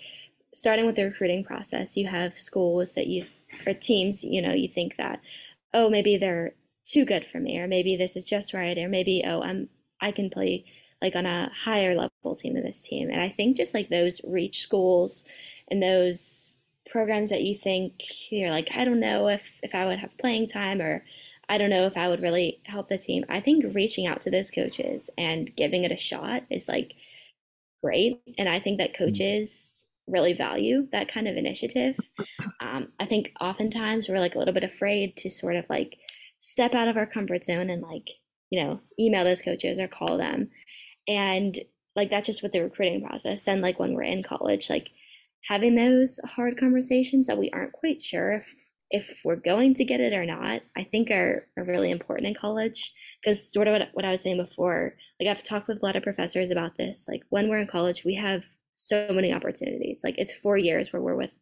starting 0.55 0.87
with 0.87 0.97
the 0.97 1.05
recruiting 1.05 1.45
process, 1.45 1.97
you 1.97 2.09
have 2.09 2.39
schools 2.39 2.93
that 2.93 3.07
you 3.07 3.27
or 3.67 3.75
teams, 3.75 4.25
you 4.25 4.43
know, 4.43 4.53
you 4.53 4.69
think 4.69 4.97
that, 4.97 5.21
oh, 5.73 5.89
maybe 5.89 6.17
they're 6.17 6.55
too 6.85 7.05
good 7.05 7.27
for 7.31 7.39
me, 7.39 7.59
or 7.59 7.67
maybe 7.67 7.97
this 7.97 8.17
is 8.17 8.25
just 8.25 8.53
right, 8.53 8.77
or 8.77 8.89
maybe, 8.89 9.23
oh, 9.27 9.43
I'm 9.43 9.69
I 10.01 10.11
can 10.11 10.31
play 10.31 10.65
like 11.03 11.15
on 11.15 11.27
a 11.27 11.51
higher 11.65 11.95
level 11.95 12.35
team 12.37 12.55
than 12.55 12.65
this 12.65 12.83
team. 12.83 13.11
And 13.11 13.21
I 13.21 13.29
think 13.29 13.57
just 13.57 13.75
like 13.75 13.89
those 13.89 14.21
reach 14.25 14.63
schools 14.63 15.25
and 15.71 15.83
those 15.83 16.57
programs 16.91 17.31
that 17.31 17.43
you 17.43 17.57
think 17.59 17.95
you're 18.31 18.51
like, 18.51 18.69
I 18.75 18.85
don't 18.85 19.01
know 19.01 19.29
if 19.29 19.43
if 19.63 19.75
I 19.75 19.87
would 19.87 19.99
have 19.99 20.17
playing 20.19 20.49
time 20.49 20.81
or 20.81 21.05
I 21.49 21.59
don't 21.59 21.71
know 21.71 21.87
if 21.87 21.97
I 21.97 22.09
would 22.09 22.23
really 22.23 22.61
help 22.65 22.89
the 22.89 22.99
team. 22.99 23.25
I 23.29 23.41
think 23.41 23.75
reaching 23.75 24.07
out 24.07 24.21
to 24.23 24.31
those 24.31 24.51
coaches 24.51 25.11
and 25.17 25.55
giving 25.55 25.85
it 25.85 25.93
a 25.93 25.97
shot 25.97 26.43
is 26.51 26.69
like 26.69 26.93
great. 27.83 28.21
And 28.39 28.49
I 28.49 28.59
think 28.59 28.79
that 28.79 28.95
mm. 28.95 28.99
coaches 28.99 29.85
really 30.09 30.33
value 30.33 30.89
that 30.93 31.13
kind 31.13 31.29
of 31.29 31.37
initiative. 31.37 31.97
Um, 32.61 32.89
I 32.99 33.07
think 33.07 33.31
oftentimes 33.41 34.09
we're 34.09 34.21
like 34.21 34.35
a 34.35 34.39
little 34.39 34.55
bit 34.55 34.65
afraid 34.65 35.17
to 35.19 35.31
sort 35.31 35.57
of 35.57 35.69
like 35.69 35.99
step 36.41 36.75
out 36.75 36.89
of 36.89 36.97
our 36.97 37.07
comfort 37.07 37.45
zone 37.45 37.71
and 37.71 37.83
like, 37.83 38.09
you 38.51 38.63
know, 38.63 38.81
email 38.99 39.25
those 39.25 39.43
coaches 39.43 39.79
or 39.79 39.89
call 39.89 40.17
them. 40.17 40.51
And 41.09 41.59
like 41.95 42.11
that's 42.11 42.27
just 42.27 42.43
with 42.43 42.53
the 42.53 42.63
recruiting 42.63 43.07
process. 43.07 43.43
Then 43.43 43.61
like 43.61 43.79
when 43.79 43.95
we're 43.95 44.03
in 44.03 44.23
college, 44.23 44.69
like 44.69 44.91
having 45.49 45.75
those 45.75 46.21
hard 46.25 46.59
conversations 46.59 47.27
that 47.27 47.39
we 47.39 47.51
aren't 47.51 47.73
quite 47.73 48.03
sure 48.03 48.33
if 48.33 48.55
if 48.91 49.19
we're 49.25 49.37
going 49.37 49.75
to 49.75 49.85
get 49.85 50.01
it 50.01 50.13
or 50.13 50.25
not, 50.25 50.63
I 50.77 50.85
think 50.85 51.11
are, 51.11 51.49
are 51.57 51.65
really 51.65 51.91
important 51.91 52.29
in 52.29 52.35
college. 52.35 52.93
Because 53.21 53.53
sort 53.53 53.67
of 53.67 53.73
what, 53.73 53.89
what 53.95 54.05
I 54.05 54.13
was 54.13 54.23
saying 54.23 54.37
before, 54.37 54.95
like 55.19 55.29
I've 55.29 55.43
talked 55.43 55.67
with 55.67 55.83
a 55.83 55.85
lot 55.85 55.97
of 55.97 56.05
professors 56.05 56.51
about 56.51 56.77
this. 56.77 57.07
Like 57.09 57.23
when 57.31 57.49
we're 57.49 57.59
in 57.59 57.67
college, 57.67 58.05
we 58.05 58.15
have 58.15 58.45
so 58.77 59.09
many 59.11 59.33
opportunities. 59.33 60.03
Like 60.05 60.15
it's 60.19 60.35
four 60.35 60.57
years 60.57 60.93
where 60.93 61.03
we're 61.03 61.17
with 61.17 61.33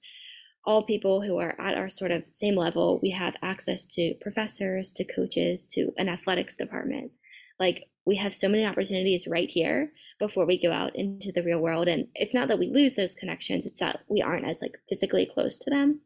all 0.64 0.84
people 0.84 1.20
who 1.20 1.36
are 1.38 1.54
at 1.60 1.76
our 1.76 1.90
sort 1.90 2.10
of 2.10 2.24
same 2.30 2.56
level. 2.56 2.98
We 3.02 3.10
have 3.10 3.34
access 3.42 3.84
to 3.86 4.14
professors, 4.22 4.92
to 4.94 5.04
coaches, 5.04 5.66
to 5.72 5.92
an 5.98 6.08
athletics 6.08 6.56
department. 6.56 7.12
Like 7.60 7.84
we 8.06 8.16
have 8.16 8.34
so 8.34 8.48
many 8.48 8.64
opportunities 8.64 9.26
right 9.26 9.48
here 9.48 9.92
before 10.18 10.46
we 10.46 10.60
go 10.60 10.72
out 10.72 10.94
into 10.94 11.32
the 11.32 11.42
real 11.42 11.58
world. 11.58 11.88
And 11.88 12.08
it's 12.14 12.34
not 12.34 12.48
that 12.48 12.58
we 12.58 12.68
lose 12.68 12.94
those 12.94 13.14
connections, 13.14 13.66
it's 13.66 13.80
that 13.80 14.00
we 14.08 14.22
aren't 14.22 14.46
as 14.46 14.60
like 14.60 14.78
physically 14.88 15.28
close 15.32 15.58
to 15.60 15.70
them. 15.70 16.00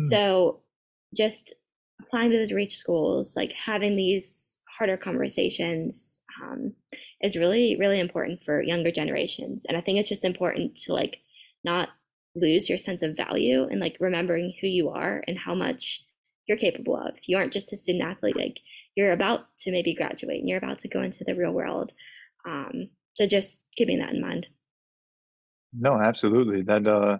Mm. 0.00 0.04
So 0.10 0.60
just 1.16 1.54
applying 2.00 2.30
to 2.32 2.38
those 2.38 2.52
reach 2.52 2.76
schools, 2.76 3.34
like 3.36 3.52
having 3.52 3.96
these 3.96 4.58
harder 4.78 4.96
conversations 4.96 6.20
um, 6.42 6.74
is 7.22 7.36
really 7.36 7.76
really 7.78 7.98
important 7.98 8.42
for 8.42 8.62
younger 8.62 8.90
generations 8.90 9.64
and 9.66 9.76
i 9.76 9.80
think 9.80 9.98
it's 9.98 10.08
just 10.08 10.24
important 10.24 10.76
to 10.76 10.92
like 10.92 11.18
not 11.64 11.90
lose 12.34 12.68
your 12.68 12.78
sense 12.78 13.02
of 13.02 13.16
value 13.16 13.66
and 13.70 13.80
like 13.80 13.96
remembering 14.00 14.54
who 14.60 14.66
you 14.66 14.90
are 14.90 15.24
and 15.26 15.38
how 15.38 15.54
much 15.54 16.04
you're 16.46 16.58
capable 16.58 16.96
of 16.96 17.14
you 17.26 17.36
aren't 17.36 17.52
just 17.52 17.72
a 17.72 17.76
student 17.76 18.04
athlete 18.04 18.36
like 18.36 18.58
you're 18.96 19.12
about 19.12 19.46
to 19.58 19.70
maybe 19.70 19.94
graduate 19.94 20.40
and 20.40 20.48
you're 20.48 20.58
about 20.58 20.78
to 20.80 20.88
go 20.88 21.02
into 21.02 21.24
the 21.24 21.34
real 21.34 21.52
world 21.52 21.92
um, 22.46 22.88
so 23.14 23.26
just 23.26 23.60
keeping 23.76 23.98
that 23.98 24.12
in 24.12 24.20
mind 24.20 24.46
no 25.72 26.00
absolutely 26.00 26.62
that 26.62 26.86
uh 26.86 27.18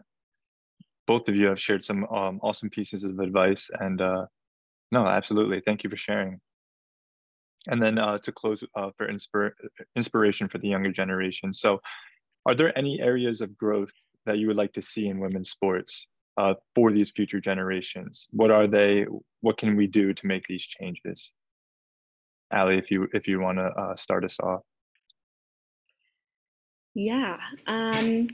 both 1.07 1.29
of 1.29 1.37
you 1.37 1.47
have 1.47 1.61
shared 1.61 1.85
some 1.85 2.05
um, 2.07 2.41
awesome 2.43 2.69
pieces 2.69 3.05
of 3.05 3.19
advice 3.21 3.71
and 3.81 4.01
uh 4.01 4.25
no 4.91 5.07
absolutely 5.07 5.63
thank 5.65 5.85
you 5.85 5.91
for 5.91 5.97
sharing 5.97 6.41
and 7.69 7.83
then 7.83 7.99
uh, 7.99 8.19
to 8.19 8.33
close 8.33 8.63
uh, 8.77 8.91
for 8.97 9.09
inspir- 9.09 9.53
inspiration 9.97 10.49
for 10.49 10.59
the 10.59 10.69
younger 10.69 10.93
generation. 10.93 11.53
So, 11.53 11.81
are 12.47 12.55
there 12.55 12.77
any 12.79 13.01
areas 13.01 13.41
of 13.41 13.57
growth 13.57 13.91
that 14.25 14.39
you 14.39 14.47
would 14.47 14.57
like 14.57 14.73
to 14.75 14.83
see 14.83 15.09
in 15.09 15.19
women's 15.19 15.51
sports 15.51 16.07
uh, 16.37 16.55
for 16.75 16.93
these 16.93 17.11
future 17.11 17.41
generations? 17.41 18.29
What 18.31 18.51
are 18.51 18.67
they? 18.67 19.07
What 19.41 19.59
can 19.59 19.77
we 19.77 19.87
do 19.87 20.13
to 20.13 20.27
make 20.27 20.47
these 20.47 20.63
changes? 20.63 21.33
Ali, 22.53 22.79
if 22.79 22.91
you 22.91 23.09
if 23.13 23.27
you 23.29 23.41
want 23.41 23.59
to 23.59 23.65
uh, 23.65 23.97
start 23.97 24.25
us 24.25 24.37
off. 24.41 24.63
Yeah. 26.95 27.37
Um, 27.67 28.29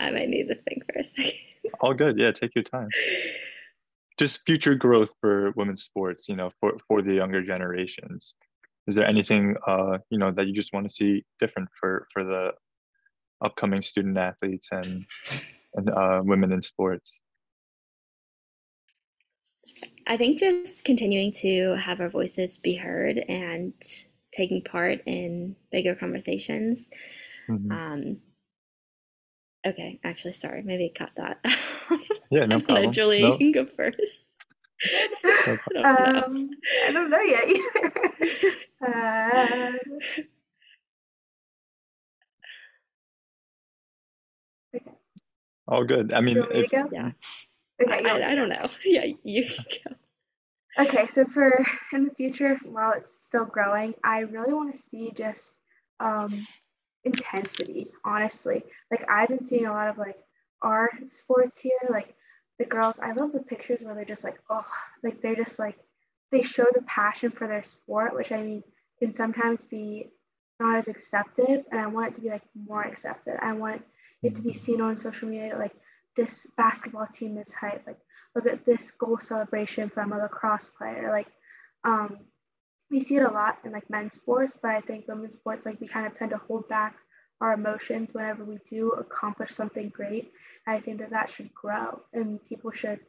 I 0.00 0.10
might 0.10 0.28
need 0.28 0.48
to 0.48 0.54
think 0.54 0.84
for 0.86 0.98
a 0.98 1.04
second. 1.04 1.32
All 1.80 1.94
good. 1.94 2.18
Yeah, 2.18 2.32
take 2.32 2.54
your 2.54 2.64
time 2.64 2.88
just 4.18 4.46
future 4.46 4.74
growth 4.74 5.10
for 5.20 5.52
women's 5.56 5.82
sports, 5.82 6.28
you 6.28 6.36
know, 6.36 6.50
for, 6.60 6.76
for 6.88 7.02
the 7.02 7.14
younger 7.14 7.42
generations. 7.42 8.34
Is 8.86 8.94
there 8.94 9.06
anything, 9.06 9.56
uh, 9.66 9.98
you 10.10 10.18
know, 10.18 10.30
that 10.30 10.46
you 10.46 10.52
just 10.52 10.72
want 10.72 10.88
to 10.88 10.94
see 10.94 11.24
different 11.40 11.68
for, 11.78 12.06
for 12.12 12.24
the 12.24 12.52
upcoming 13.44 13.82
student 13.82 14.16
athletes 14.16 14.68
and, 14.70 15.04
and 15.74 15.90
uh, 15.90 16.22
women 16.24 16.52
in 16.52 16.62
sports? 16.62 17.20
I 20.06 20.16
think 20.16 20.38
just 20.38 20.84
continuing 20.84 21.32
to 21.32 21.74
have 21.76 22.00
our 22.00 22.08
voices 22.08 22.58
be 22.58 22.76
heard 22.76 23.18
and 23.28 23.72
taking 24.32 24.62
part 24.62 25.00
in 25.06 25.56
bigger 25.72 25.94
conversations. 25.94 26.90
Mm-hmm. 27.48 27.72
Um, 27.72 28.16
okay, 29.66 29.98
actually, 30.04 30.34
sorry, 30.34 30.62
maybe 30.62 30.92
I 30.94 30.98
cut 30.98 31.10
that. 31.16 31.44
Yeah, 32.30 32.46
no 32.46 32.60
problem. 32.60 32.90
Julie, 32.90 33.22
no. 33.22 33.32
you 33.32 33.38
can 33.52 33.52
go 33.52 33.66
first. 33.66 34.26
I 34.84 35.58
don't, 35.72 35.86
um, 35.86 36.50
I 36.86 36.92
don't 36.92 37.08
know 37.08 37.20
yet 37.20 37.44
uh. 38.86 39.72
All 45.68 45.84
good. 45.84 46.12
I 46.12 46.20
mean, 46.20 46.44
if, 46.50 46.70
yeah. 46.92 47.12
Okay, 47.82 48.08
I, 48.08 48.08
I, 48.08 48.30
I, 48.32 48.34
don't 48.34 48.48
know. 48.48 48.68
Yeah, 48.84 49.04
you 49.22 49.44
can 49.44 49.64
go. 50.78 50.84
Okay, 50.84 51.06
so 51.06 51.24
for 51.24 51.64
in 51.92 52.04
the 52.04 52.14
future, 52.14 52.58
while 52.64 52.92
it's 52.92 53.16
still 53.20 53.46
growing, 53.46 53.94
I 54.04 54.20
really 54.20 54.52
want 54.52 54.74
to 54.74 54.80
see 54.80 55.10
just 55.14 55.52
um, 56.00 56.46
intensity. 57.04 57.88
Honestly, 58.04 58.62
like 58.90 59.04
I've 59.08 59.28
been 59.28 59.44
seeing 59.44 59.66
a 59.66 59.72
lot 59.72 59.88
of 59.88 59.96
like 59.96 60.18
our 60.62 60.90
sports 61.08 61.58
here, 61.58 61.72
like 61.88 62.14
the 62.58 62.66
girls. 62.66 62.98
I 62.98 63.12
love 63.12 63.32
the 63.32 63.40
pictures 63.40 63.80
where 63.82 63.94
they're 63.94 64.04
just 64.04 64.24
like, 64.24 64.38
oh, 64.50 64.66
like 65.02 65.22
they're 65.22 65.36
just 65.36 65.58
like 65.58 65.78
they 66.30 66.42
show 66.42 66.66
the 66.74 66.82
passion 66.82 67.30
for 67.30 67.46
their 67.46 67.62
sport, 67.62 68.14
which 68.14 68.32
I 68.32 68.42
mean 68.42 68.62
can 68.98 69.10
sometimes 69.10 69.64
be 69.64 70.10
not 70.60 70.76
as 70.76 70.88
accepted, 70.88 71.64
and 71.70 71.80
I 71.80 71.86
want 71.86 72.08
it 72.08 72.14
to 72.14 72.20
be 72.20 72.30
like 72.30 72.44
more 72.54 72.82
accepted. 72.82 73.36
I 73.40 73.52
want 73.54 73.82
it 74.22 74.34
to 74.34 74.42
be 74.42 74.52
seen 74.52 74.80
on 74.80 74.96
social 74.96 75.28
media 75.28 75.56
like 75.58 75.74
this 76.16 76.46
basketball 76.56 77.06
team 77.06 77.38
is 77.38 77.52
hype, 77.52 77.86
like 77.86 77.98
look 78.34 78.46
at 78.46 78.64
this 78.64 78.90
goal 78.92 79.18
celebration 79.18 79.88
from 79.90 80.12
a 80.12 80.18
lacrosse 80.18 80.68
player. 80.76 81.10
Like, 81.10 81.28
um, 81.84 82.18
we 82.90 83.00
see 83.00 83.16
it 83.16 83.22
a 83.22 83.30
lot 83.30 83.58
in 83.64 83.72
like 83.72 83.90
men's 83.90 84.14
sports, 84.14 84.56
but 84.60 84.70
I 84.70 84.80
think 84.80 85.08
women's 85.08 85.34
sports, 85.34 85.66
like 85.66 85.80
we 85.80 85.88
kind 85.88 86.06
of 86.06 86.14
tend 86.14 86.30
to 86.30 86.36
hold 86.36 86.68
back 86.68 86.96
our 87.40 87.52
emotions 87.52 88.14
whenever 88.14 88.44
we 88.44 88.58
do 88.68 88.92
accomplish 88.92 89.50
something 89.50 89.88
great. 89.88 90.32
I 90.66 90.80
think 90.80 90.98
that 91.00 91.10
that 91.10 91.30
should 91.30 91.52
grow 91.54 92.02
and 92.12 92.44
people 92.44 92.70
should 92.70 93.00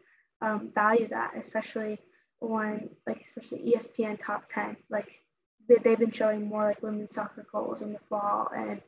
um, 0.42 0.72
value 0.74 1.08
that, 1.10 1.34
especially 1.38 2.00
on 2.42 2.90
like 3.06 3.24
especially 3.26 3.74
ESPN 3.74 4.18
top 4.20 4.46
10. 4.48 4.78
Like 4.90 5.22
they've 5.84 6.00
been 6.00 6.12
showing 6.12 6.48
more 6.48 6.66
like 6.66 6.82
women's 6.82 7.14
soccer 7.14 7.46
goals 7.52 7.82
in 7.82 7.94
the 7.94 8.00
fall 8.10 8.50
and 8.56 8.82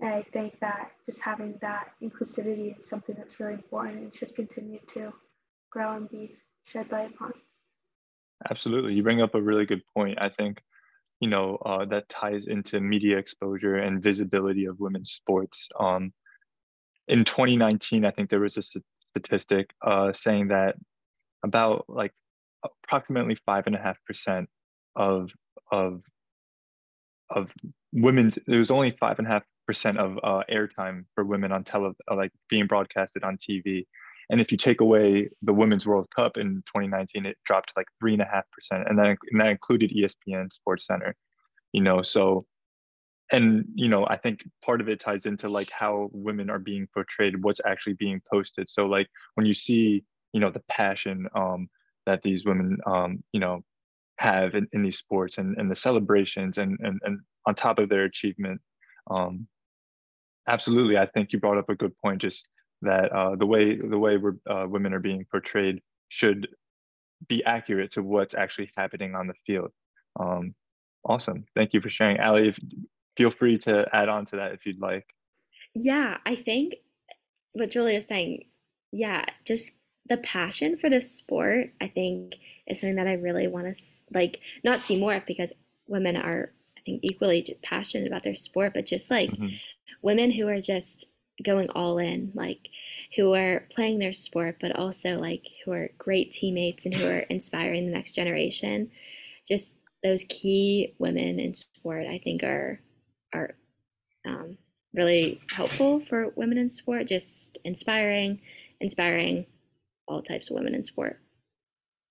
and 0.00 0.14
I 0.14 0.22
think 0.32 0.58
that 0.60 0.92
just 1.04 1.20
having 1.20 1.58
that 1.60 1.88
inclusivity 2.02 2.78
is 2.78 2.86
something 2.86 3.16
that's 3.18 3.40
really 3.40 3.54
important 3.54 3.96
and 3.98 4.14
should 4.14 4.34
continue 4.34 4.78
to 4.94 5.12
grow 5.70 5.96
and 5.96 6.08
be 6.08 6.36
shed 6.66 6.90
light 6.92 7.10
upon. 7.14 7.32
Absolutely. 8.48 8.94
You 8.94 9.02
bring 9.02 9.20
up 9.20 9.34
a 9.34 9.42
really 9.42 9.66
good 9.66 9.82
point. 9.94 10.18
I 10.20 10.28
think, 10.28 10.62
you 11.20 11.28
know, 11.28 11.56
uh, 11.66 11.84
that 11.86 12.08
ties 12.08 12.46
into 12.46 12.80
media 12.80 13.18
exposure 13.18 13.76
and 13.76 14.02
visibility 14.02 14.66
of 14.66 14.78
women's 14.78 15.10
sports. 15.10 15.68
Um, 15.78 16.12
in 17.08 17.24
2019, 17.24 18.04
I 18.04 18.10
think 18.12 18.30
there 18.30 18.40
was 18.40 18.56
a 18.56 18.62
statistic 19.04 19.74
uh, 19.82 20.12
saying 20.12 20.48
that 20.48 20.76
about 21.42 21.86
like 21.88 22.12
approximately 22.62 23.36
five 23.46 23.66
and 23.66 23.74
a 23.74 23.78
half 23.78 23.96
percent 24.04 24.48
of 24.94 25.30
of 25.70 26.02
of 27.30 27.52
women's 27.92 28.36
it 28.36 28.48
was 28.48 28.70
only 28.70 28.90
five 28.90 29.18
and 29.18 29.28
a 29.28 29.30
half 29.30 29.44
percent 29.68 29.98
of 29.98 30.18
uh, 30.24 30.42
airtime 30.50 31.04
for 31.14 31.24
women 31.24 31.52
on 31.52 31.62
tele 31.62 31.92
like 32.10 32.32
being 32.48 32.66
broadcasted 32.66 33.22
on 33.22 33.36
TV 33.36 33.84
and 34.30 34.40
if 34.40 34.52
you 34.52 34.58
take 34.58 34.80
away 34.80 35.30
the 35.42 35.54
Women's 35.54 35.86
World 35.86 36.08
Cup 36.14 36.36
in 36.36 36.62
2019, 36.66 37.24
it 37.24 37.38
dropped 37.44 37.70
to 37.70 37.74
like 37.76 37.86
three 37.98 38.12
and 38.12 38.22
a 38.22 38.26
half 38.26 38.44
percent, 38.50 38.84
and 38.88 38.98
that 38.98 39.16
and 39.30 39.40
that 39.40 39.50
included 39.50 39.90
ESPN 39.90 40.50
SportsCenter. 40.50 41.12
You 41.72 41.82
know, 41.82 42.02
so 42.02 42.46
and 43.32 43.64
you 43.74 43.88
know, 43.88 44.06
I 44.06 44.16
think 44.16 44.40
part 44.62 44.80
of 44.80 44.88
it 44.88 45.00
ties 45.00 45.24
into 45.24 45.48
like 45.48 45.70
how 45.70 46.10
women 46.12 46.50
are 46.50 46.58
being 46.58 46.88
portrayed, 46.92 47.42
what's 47.42 47.60
actually 47.66 47.94
being 47.94 48.20
posted. 48.30 48.70
So 48.70 48.86
like 48.86 49.08
when 49.34 49.46
you 49.46 49.54
see, 49.54 50.04
you 50.32 50.40
know, 50.40 50.50
the 50.50 50.62
passion 50.68 51.26
um, 51.34 51.68
that 52.06 52.22
these 52.22 52.44
women, 52.44 52.78
um, 52.86 53.22
you 53.32 53.40
know, 53.40 53.62
have 54.18 54.54
in, 54.54 54.68
in 54.72 54.82
these 54.82 54.98
sports 54.98 55.38
and, 55.38 55.56
and 55.58 55.70
the 55.70 55.76
celebrations 55.76 56.58
and, 56.58 56.78
and 56.80 57.00
and 57.04 57.20
on 57.46 57.54
top 57.54 57.78
of 57.78 57.88
their 57.88 58.04
achievement, 58.04 58.60
um, 59.10 59.46
absolutely, 60.48 60.98
I 60.98 61.06
think 61.06 61.32
you 61.32 61.38
brought 61.38 61.58
up 61.58 61.68
a 61.68 61.74
good 61.74 61.96
point. 61.98 62.20
Just 62.20 62.48
that 62.82 63.12
uh, 63.12 63.36
the 63.36 63.46
way 63.46 63.76
the 63.76 63.98
way 63.98 64.18
uh, 64.48 64.66
women 64.68 64.92
are 64.92 65.00
being 65.00 65.24
portrayed 65.30 65.80
should 66.08 66.48
be 67.28 67.44
accurate 67.44 67.92
to 67.92 68.02
what's 68.02 68.34
actually 68.34 68.70
happening 68.76 69.14
on 69.14 69.26
the 69.26 69.34
field. 69.46 69.70
Um, 70.18 70.54
awesome, 71.04 71.44
thank 71.54 71.72
you 71.74 71.80
for 71.80 71.90
sharing, 71.90 72.18
Ali. 72.20 72.48
If, 72.48 72.58
feel 73.16 73.30
free 73.30 73.58
to 73.58 73.86
add 73.92 74.08
on 74.08 74.24
to 74.26 74.36
that 74.36 74.52
if 74.52 74.66
you'd 74.66 74.80
like. 74.80 75.06
Yeah, 75.74 76.18
I 76.24 76.34
think 76.34 76.74
what 77.52 77.70
Julia 77.70 77.98
is 77.98 78.06
saying. 78.06 78.44
Yeah, 78.90 79.24
just 79.44 79.72
the 80.08 80.16
passion 80.16 80.78
for 80.78 80.88
this 80.88 81.14
sport. 81.14 81.72
I 81.80 81.88
think 81.88 82.36
is 82.66 82.80
something 82.80 82.96
that 82.96 83.06
I 83.06 83.14
really 83.14 83.46
want 83.46 83.74
to 83.74 83.82
like 84.12 84.40
not 84.64 84.82
see 84.82 84.98
more 84.98 85.14
of 85.14 85.26
because 85.26 85.52
women 85.86 86.16
are 86.16 86.52
think 86.88 87.00
equally 87.04 87.56
passionate 87.62 88.06
about 88.06 88.22
their 88.24 88.36
sport, 88.36 88.72
but 88.74 88.86
just 88.86 89.10
like 89.10 89.30
mm-hmm. 89.30 89.48
women 90.02 90.32
who 90.32 90.48
are 90.48 90.60
just 90.60 91.06
going 91.44 91.68
all 91.70 91.98
in, 91.98 92.32
like 92.34 92.68
who 93.16 93.34
are 93.34 93.66
playing 93.74 93.98
their 93.98 94.12
sport, 94.12 94.56
but 94.60 94.76
also 94.76 95.18
like 95.18 95.42
who 95.64 95.72
are 95.72 95.90
great 95.98 96.30
teammates 96.32 96.84
and 96.84 96.94
who 96.94 97.06
are 97.06 97.18
inspiring 97.30 97.86
the 97.86 97.92
next 97.92 98.14
generation. 98.14 98.90
Just 99.46 99.76
those 100.02 100.24
key 100.28 100.94
women 100.98 101.38
in 101.38 101.54
sport, 101.54 102.06
I 102.06 102.20
think, 102.22 102.42
are 102.42 102.80
are 103.34 103.54
um, 104.26 104.56
really 104.94 105.40
helpful 105.52 106.00
for 106.00 106.32
women 106.36 106.58
in 106.58 106.68
sport. 106.68 107.06
Just 107.06 107.58
inspiring, 107.64 108.40
inspiring 108.80 109.46
all 110.06 110.22
types 110.22 110.50
of 110.50 110.56
women 110.56 110.74
in 110.74 110.84
sport. 110.84 111.20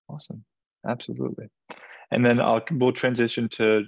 Awesome, 0.10 0.44
absolutely. 0.88 1.48
And 2.12 2.26
then 2.26 2.40
I'll, 2.40 2.64
we'll 2.72 2.94
transition 2.94 3.50
to 3.54 3.84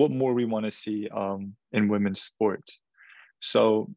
what 0.00 0.10
more 0.10 0.32
we 0.32 0.46
want 0.46 0.64
to 0.64 0.70
see 0.70 1.10
um, 1.14 1.54
in 1.72 1.86
women's 1.86 2.22
sports. 2.22 2.80
So 3.40 3.90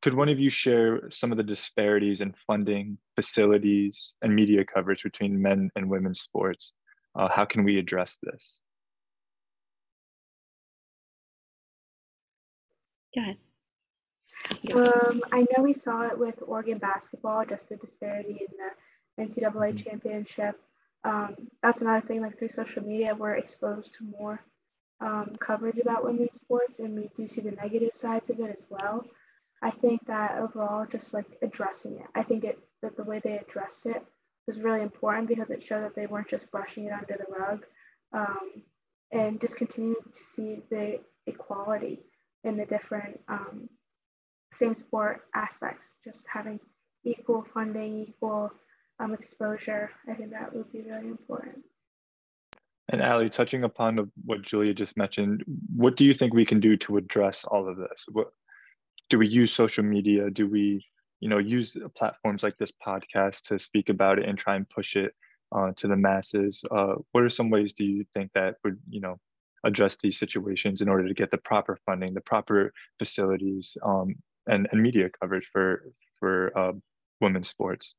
could 0.00 0.14
one 0.14 0.28
of 0.28 0.38
you 0.38 0.48
share 0.48 1.10
some 1.10 1.32
of 1.32 1.38
the 1.38 1.42
disparities 1.42 2.20
in 2.20 2.32
funding, 2.46 2.96
facilities, 3.16 4.14
and 4.22 4.32
media 4.32 4.64
coverage 4.64 5.02
between 5.02 5.42
men 5.42 5.70
and 5.74 5.90
women's 5.90 6.20
sports? 6.20 6.72
Uh, 7.16 7.28
how 7.28 7.44
can 7.44 7.64
we 7.64 7.80
address 7.80 8.18
this? 8.22 8.60
Go 13.16 13.22
ahead. 13.22 13.36
Um, 14.72 15.22
I 15.32 15.40
know 15.40 15.64
we 15.64 15.74
saw 15.74 16.02
it 16.02 16.16
with 16.16 16.36
Oregon 16.46 16.78
basketball, 16.78 17.44
just 17.44 17.68
the 17.68 17.74
disparity 17.74 18.38
in 18.48 18.54
the 19.18 19.24
NCAA 19.24 19.52
mm-hmm. 19.52 19.76
championship. 19.78 20.60
Um, 21.02 21.34
that's 21.60 21.80
another 21.80 22.06
thing, 22.06 22.22
like 22.22 22.38
through 22.38 22.50
social 22.50 22.84
media, 22.84 23.16
we're 23.16 23.34
exposed 23.34 23.94
to 23.94 24.04
more 24.04 24.44
um, 25.00 25.32
coverage 25.38 25.78
about 25.78 26.04
women's 26.04 26.34
sports, 26.34 26.78
and 26.78 26.94
we 26.94 27.10
do 27.16 27.28
see 27.28 27.40
the 27.40 27.52
negative 27.52 27.90
sides 27.94 28.30
of 28.30 28.40
it 28.40 28.50
as 28.50 28.66
well. 28.70 29.04
I 29.62 29.70
think 29.70 30.06
that 30.06 30.38
overall, 30.38 30.86
just 30.86 31.14
like 31.14 31.26
addressing 31.42 31.96
it, 31.96 32.06
I 32.14 32.22
think 32.22 32.44
it 32.44 32.58
that 32.82 32.96
the 32.96 33.04
way 33.04 33.20
they 33.22 33.38
addressed 33.38 33.86
it 33.86 34.04
was 34.46 34.60
really 34.60 34.82
important 34.82 35.28
because 35.28 35.50
it 35.50 35.62
showed 35.62 35.82
that 35.82 35.94
they 35.94 36.06
weren't 36.06 36.28
just 36.28 36.50
brushing 36.50 36.84
it 36.84 36.92
under 36.92 37.16
the 37.18 37.32
rug, 37.32 37.64
um, 38.12 38.62
and 39.12 39.40
just 39.40 39.56
continuing 39.56 39.96
to 40.12 40.24
see 40.24 40.62
the 40.70 41.00
equality 41.26 42.00
in 42.44 42.56
the 42.56 42.66
different 42.66 43.20
um, 43.28 43.68
same 44.52 44.74
sport 44.74 45.22
aspects, 45.34 45.96
just 46.04 46.26
having 46.32 46.60
equal 47.04 47.44
funding, 47.52 48.06
equal 48.08 48.50
um, 49.00 49.12
exposure. 49.12 49.90
I 50.08 50.14
think 50.14 50.30
that 50.30 50.54
would 50.54 50.72
be 50.72 50.82
really 50.82 51.08
important. 51.08 51.62
And 52.88 53.02
Ali, 53.02 53.28
touching 53.28 53.64
upon 53.64 53.96
the, 53.96 54.08
what 54.24 54.42
Julia 54.42 54.72
just 54.72 54.96
mentioned, 54.96 55.44
what 55.74 55.96
do 55.96 56.04
you 56.04 56.14
think 56.14 56.32
we 56.32 56.46
can 56.46 56.60
do 56.60 56.76
to 56.78 56.98
address 56.98 57.44
all 57.44 57.68
of 57.68 57.76
this? 57.76 58.04
What 58.12 58.28
do 59.10 59.18
we 59.18 59.26
use 59.26 59.52
social 59.52 59.84
media? 59.84 60.30
Do 60.30 60.48
we, 60.48 60.84
you 61.20 61.28
know, 61.28 61.38
use 61.38 61.76
platforms 61.96 62.42
like 62.42 62.56
this 62.58 62.72
podcast 62.86 63.42
to 63.44 63.58
speak 63.58 63.88
about 63.88 64.18
it 64.18 64.28
and 64.28 64.38
try 64.38 64.54
and 64.54 64.68
push 64.68 64.94
it 64.94 65.12
uh, 65.50 65.72
to 65.76 65.88
the 65.88 65.96
masses? 65.96 66.62
Uh, 66.70 66.94
what 67.10 67.24
are 67.24 67.28
some 67.28 67.50
ways 67.50 67.72
do 67.72 67.84
you 67.84 68.04
think 68.14 68.30
that 68.34 68.56
would, 68.62 68.78
you 68.88 69.00
know, 69.00 69.18
address 69.64 69.96
these 70.00 70.18
situations 70.18 70.80
in 70.80 70.88
order 70.88 71.08
to 71.08 71.14
get 71.14 71.32
the 71.32 71.38
proper 71.38 71.76
funding, 71.86 72.14
the 72.14 72.20
proper 72.20 72.72
facilities, 73.00 73.76
um, 73.82 74.14
and, 74.46 74.68
and 74.70 74.80
media 74.80 75.10
coverage 75.20 75.48
for 75.52 75.92
for 76.20 76.56
uh, 76.56 76.72
women's 77.20 77.48
sports? 77.48 77.94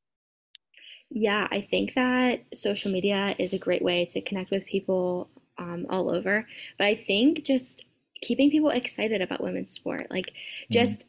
Yeah, 1.10 1.48
I 1.50 1.62
think 1.62 1.94
that 1.94 2.44
social 2.54 2.90
media 2.92 3.34
is 3.38 3.52
a 3.52 3.58
great 3.58 3.82
way 3.82 4.04
to 4.06 4.20
connect 4.20 4.50
with 4.50 4.66
people 4.66 5.30
um, 5.56 5.86
all 5.88 6.14
over. 6.14 6.46
But 6.76 6.86
I 6.86 6.94
think 6.94 7.44
just 7.44 7.84
keeping 8.20 8.50
people 8.50 8.70
excited 8.70 9.20
about 9.20 9.42
women's 9.42 9.70
sport 9.70 10.06
like 10.10 10.26
mm-hmm. 10.26 10.72
just 10.72 11.04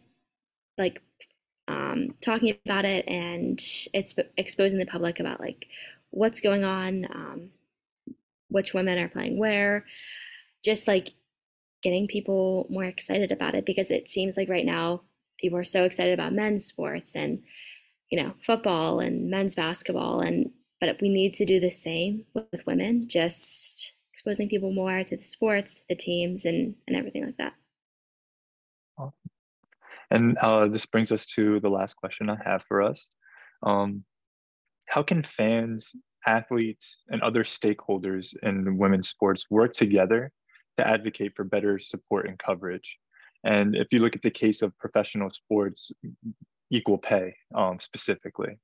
like 0.77 1.01
um, 1.67 2.15
talking 2.21 2.55
about 2.65 2.85
it 2.85 3.07
and 3.07 3.61
it's 3.93 4.15
exposing 4.37 4.79
the 4.79 4.85
public 4.85 5.19
about 5.19 5.39
like 5.39 5.65
what's 6.09 6.39
going 6.39 6.63
on 6.63 7.05
um, 7.13 7.49
which 8.49 8.73
women 8.73 8.97
are 8.97 9.09
playing 9.09 9.37
where 9.37 9.85
just 10.63 10.87
like 10.87 11.13
getting 11.83 12.07
people 12.07 12.67
more 12.69 12.83
excited 12.83 13.31
about 13.31 13.55
it 13.55 13.65
because 13.65 13.91
it 13.91 14.09
seems 14.09 14.35
like 14.35 14.49
right 14.49 14.65
now 14.65 15.01
people 15.37 15.57
are 15.57 15.63
so 15.63 15.83
excited 15.83 16.13
about 16.13 16.33
men's 16.33 16.65
sports 16.65 17.15
and 17.15 17.43
you 18.09 18.21
know 18.21 18.33
football 18.45 18.99
and 18.99 19.29
men's 19.29 19.55
basketball 19.55 20.21
and 20.21 20.51
but 20.79 20.97
we 21.01 21.09
need 21.09 21.33
to 21.33 21.45
do 21.45 21.59
the 21.59 21.71
same 21.71 22.25
with 22.33 22.65
women 22.65 23.01
just 23.05 23.93
exposing 24.13 24.47
people 24.47 24.71
more 24.71 25.03
to 25.03 25.17
the 25.17 25.23
sports, 25.23 25.81
the 25.89 25.95
teams, 25.95 26.45
and 26.45 26.75
and 26.87 26.95
everything 26.95 27.25
like 27.25 27.37
that. 27.37 27.53
And 30.09 30.37
uh, 30.37 30.67
this 30.67 30.85
brings 30.85 31.11
us 31.11 31.25
to 31.35 31.59
the 31.59 31.69
last 31.69 31.95
question 31.97 32.29
I 32.29 32.37
have 32.43 32.63
for 32.67 32.81
us. 32.81 33.05
Um, 33.61 34.05
how 34.87 35.03
can 35.03 35.21
fans 35.21 35.93
athletes, 36.25 36.97
and 37.09 37.21
other 37.21 37.43
stakeholders 37.43 38.35
in 38.43 38.77
women's 38.77 39.09
sports 39.09 39.45
work 39.49 39.73
together 39.73 40.31
to 40.77 40.87
advocate 40.87 41.33
for 41.35 41.43
better 41.43 41.79
support 41.79 42.27
and 42.27 42.37
coverage. 42.37 42.97
And 43.43 43.75
if 43.75 43.87
you 43.91 43.99
look 43.99 44.15
at 44.15 44.21
the 44.21 44.31
case 44.31 44.61
of 44.61 44.77
professional 44.79 45.29
sports, 45.29 45.91
equal 46.71 46.97
pay 46.97 47.35
um, 47.55 47.79
specifically. 47.79 48.59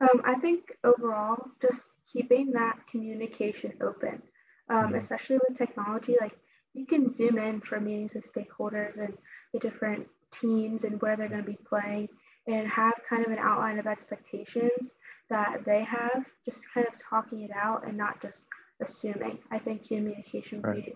Um, 0.00 0.22
I 0.24 0.34
think 0.36 0.72
overall, 0.84 1.50
just 1.60 1.90
keeping 2.12 2.52
that 2.52 2.86
communication 2.88 3.72
open, 3.80 4.22
um, 4.70 4.86
mm-hmm. 4.86 4.94
especially 4.94 5.38
with 5.48 5.58
technology, 5.58 6.16
like 6.20 6.38
you 6.74 6.86
can 6.86 7.10
zoom 7.10 7.38
in 7.38 7.60
for 7.60 7.80
meetings 7.80 8.12
with 8.14 8.32
stakeholders 8.32 8.98
and 8.98 9.16
the 9.52 9.58
different 9.58 10.06
teams 10.40 10.84
and 10.84 11.00
where 11.02 11.16
they're 11.16 11.28
going 11.28 11.44
to 11.44 11.50
be 11.50 11.58
playing 11.68 12.08
and 12.46 12.68
have 12.68 12.94
kind 13.08 13.24
of 13.24 13.32
an 13.32 13.38
outline 13.38 13.78
of 13.78 13.86
expectations 13.86 14.92
that 15.30 15.64
they 15.64 15.82
have, 15.82 16.24
just 16.44 16.64
kind 16.72 16.86
of 16.86 16.94
talking 16.98 17.42
it 17.42 17.50
out 17.54 17.86
and 17.86 17.96
not 17.96 18.22
just 18.22 18.46
assuming. 18.80 19.38
I 19.50 19.58
think 19.58 19.86
communication 19.86 20.62
would 20.62 20.68
right. 20.68 20.84
be 20.86 20.94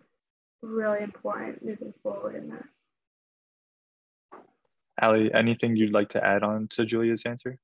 really 0.62 1.02
important 1.02 1.64
moving 1.64 1.92
forward 2.02 2.36
in 2.36 2.48
that. 2.50 2.64
Ali, 5.00 5.30
anything 5.32 5.76
you'd 5.76 5.92
like 5.92 6.10
to 6.10 6.24
add 6.24 6.42
on 6.42 6.68
to 6.68 6.84
Julia's 6.84 7.22
answer? 7.24 7.58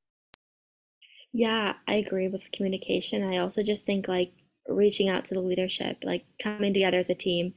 Yeah, 1.33 1.75
I 1.87 1.97
agree 1.97 2.29
with 2.29 2.51
communication. 2.53 3.23
I 3.23 3.39
also 3.39 3.63
just 3.63 3.85
think 3.85 4.09
like 4.09 4.33
reaching 4.67 5.09
out 5.09 5.25
to 5.27 5.35
the 5.35 5.41
leadership, 5.41 5.99
like 6.03 6.25
coming 6.43 6.73
together 6.73 6.99
as 6.99 7.11
a 7.11 7.15
team 7.15 7.55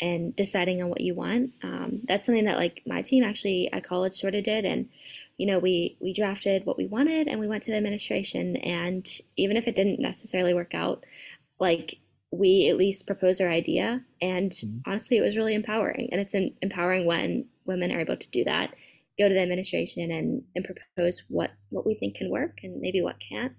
and 0.00 0.36
deciding 0.36 0.82
on 0.82 0.90
what 0.90 1.00
you 1.00 1.14
want. 1.14 1.52
Um, 1.62 2.00
that's 2.06 2.26
something 2.26 2.44
that 2.44 2.58
like 2.58 2.82
my 2.86 3.00
team 3.02 3.24
actually 3.24 3.72
at 3.72 3.84
college 3.84 4.14
sort 4.14 4.34
of 4.34 4.44
did. 4.44 4.66
And, 4.66 4.90
you 5.38 5.46
know, 5.46 5.58
we, 5.58 5.96
we 6.00 6.12
drafted 6.12 6.66
what 6.66 6.76
we 6.76 6.86
wanted 6.86 7.28
and 7.28 7.40
we 7.40 7.48
went 7.48 7.62
to 7.64 7.70
the 7.70 7.78
administration. 7.78 8.56
And 8.56 9.08
even 9.36 9.56
if 9.56 9.66
it 9.66 9.76
didn't 9.76 10.00
necessarily 10.00 10.52
work 10.52 10.74
out, 10.74 11.04
like 11.58 11.98
we 12.30 12.68
at 12.68 12.76
least 12.76 13.06
proposed 13.06 13.40
our 13.40 13.48
idea. 13.48 14.02
And 14.20 14.50
mm-hmm. 14.50 14.90
honestly, 14.90 15.16
it 15.16 15.22
was 15.22 15.36
really 15.36 15.54
empowering. 15.54 16.10
And 16.12 16.20
it's 16.20 16.34
empowering 16.34 17.06
when 17.06 17.46
women 17.64 17.90
are 17.92 18.00
able 18.00 18.18
to 18.18 18.30
do 18.30 18.44
that 18.44 18.74
go 19.18 19.28
to 19.28 19.34
the 19.34 19.40
administration 19.40 20.10
and, 20.10 20.42
and 20.54 20.64
propose 20.64 21.22
what, 21.28 21.50
what 21.70 21.86
we 21.86 21.94
think 21.94 22.16
can 22.16 22.30
work 22.30 22.58
and 22.62 22.80
maybe 22.80 23.02
what 23.02 23.16
can't. 23.28 23.52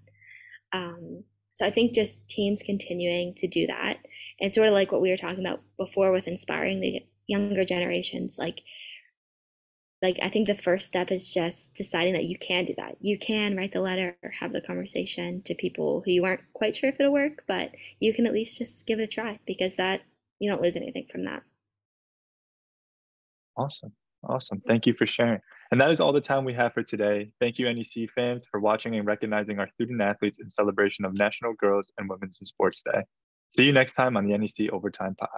Um, 0.73 1.23
so 1.53 1.65
I 1.65 1.71
think 1.71 1.93
just 1.93 2.27
teams 2.27 2.61
continuing 2.63 3.33
to 3.35 3.47
do 3.47 3.65
that 3.67 3.97
and 4.39 4.53
sort 4.53 4.67
of 4.67 4.73
like 4.73 4.91
what 4.91 5.01
we 5.01 5.09
were 5.09 5.17
talking 5.17 5.45
about 5.45 5.61
before 5.77 6.11
with 6.11 6.27
inspiring 6.27 6.79
the 6.79 7.03
younger 7.27 7.65
generations, 7.65 8.37
like 8.37 8.59
like 10.01 10.19
I 10.21 10.29
think 10.29 10.47
the 10.47 10.55
first 10.55 10.87
step 10.87 11.11
is 11.11 11.27
just 11.27 11.73
deciding 11.73 12.13
that 12.13 12.25
you 12.25 12.37
can 12.37 12.65
do 12.65 12.75
that. 12.77 12.97
You 13.01 13.17
can 13.17 13.57
write 13.57 13.73
the 13.73 13.81
letter 13.81 14.15
or 14.21 14.29
have 14.29 14.53
the 14.53 14.61
conversation 14.61 15.41
to 15.45 15.55
people 15.55 16.03
who 16.05 16.11
you 16.11 16.23
aren't 16.23 16.41
quite 16.53 16.75
sure 16.75 16.89
if 16.89 16.99
it'll 16.99 17.11
work, 17.11 17.43
but 17.47 17.71
you 17.99 18.13
can 18.13 18.27
at 18.27 18.33
least 18.33 18.59
just 18.59 18.85
give 18.85 18.99
it 18.99 19.03
a 19.03 19.07
try 19.07 19.39
because 19.47 19.75
that 19.77 20.01
you 20.39 20.51
don't 20.51 20.61
lose 20.61 20.75
anything 20.75 21.07
from 21.11 21.25
that. 21.25 21.41
Awesome. 23.57 23.93
Awesome. 24.27 24.61
Thank 24.67 24.85
you 24.85 24.93
for 24.93 25.05
sharing. 25.05 25.39
And 25.71 25.79
that 25.79 25.89
is 25.89 26.01
all 26.01 26.11
the 26.11 26.19
time 26.19 26.43
we 26.43 26.53
have 26.53 26.73
for 26.73 26.83
today. 26.83 27.31
Thank 27.39 27.57
you, 27.57 27.73
NEC 27.73 28.09
fans, 28.13 28.43
for 28.51 28.59
watching 28.59 28.95
and 28.95 29.07
recognizing 29.07 29.57
our 29.59 29.69
student 29.69 30.01
athletes 30.01 30.39
in 30.39 30.49
celebration 30.49 31.05
of 31.05 31.13
National 31.13 31.53
Girls 31.53 31.91
and 31.97 32.09
Women's 32.09 32.37
in 32.41 32.45
Sports 32.45 32.83
Day. 32.83 33.03
See 33.55 33.63
you 33.63 33.71
next 33.71 33.93
time 33.93 34.17
on 34.17 34.27
the 34.27 34.37
NEC 34.37 34.69
Overtime 34.71 35.15
Pod. 35.15 35.29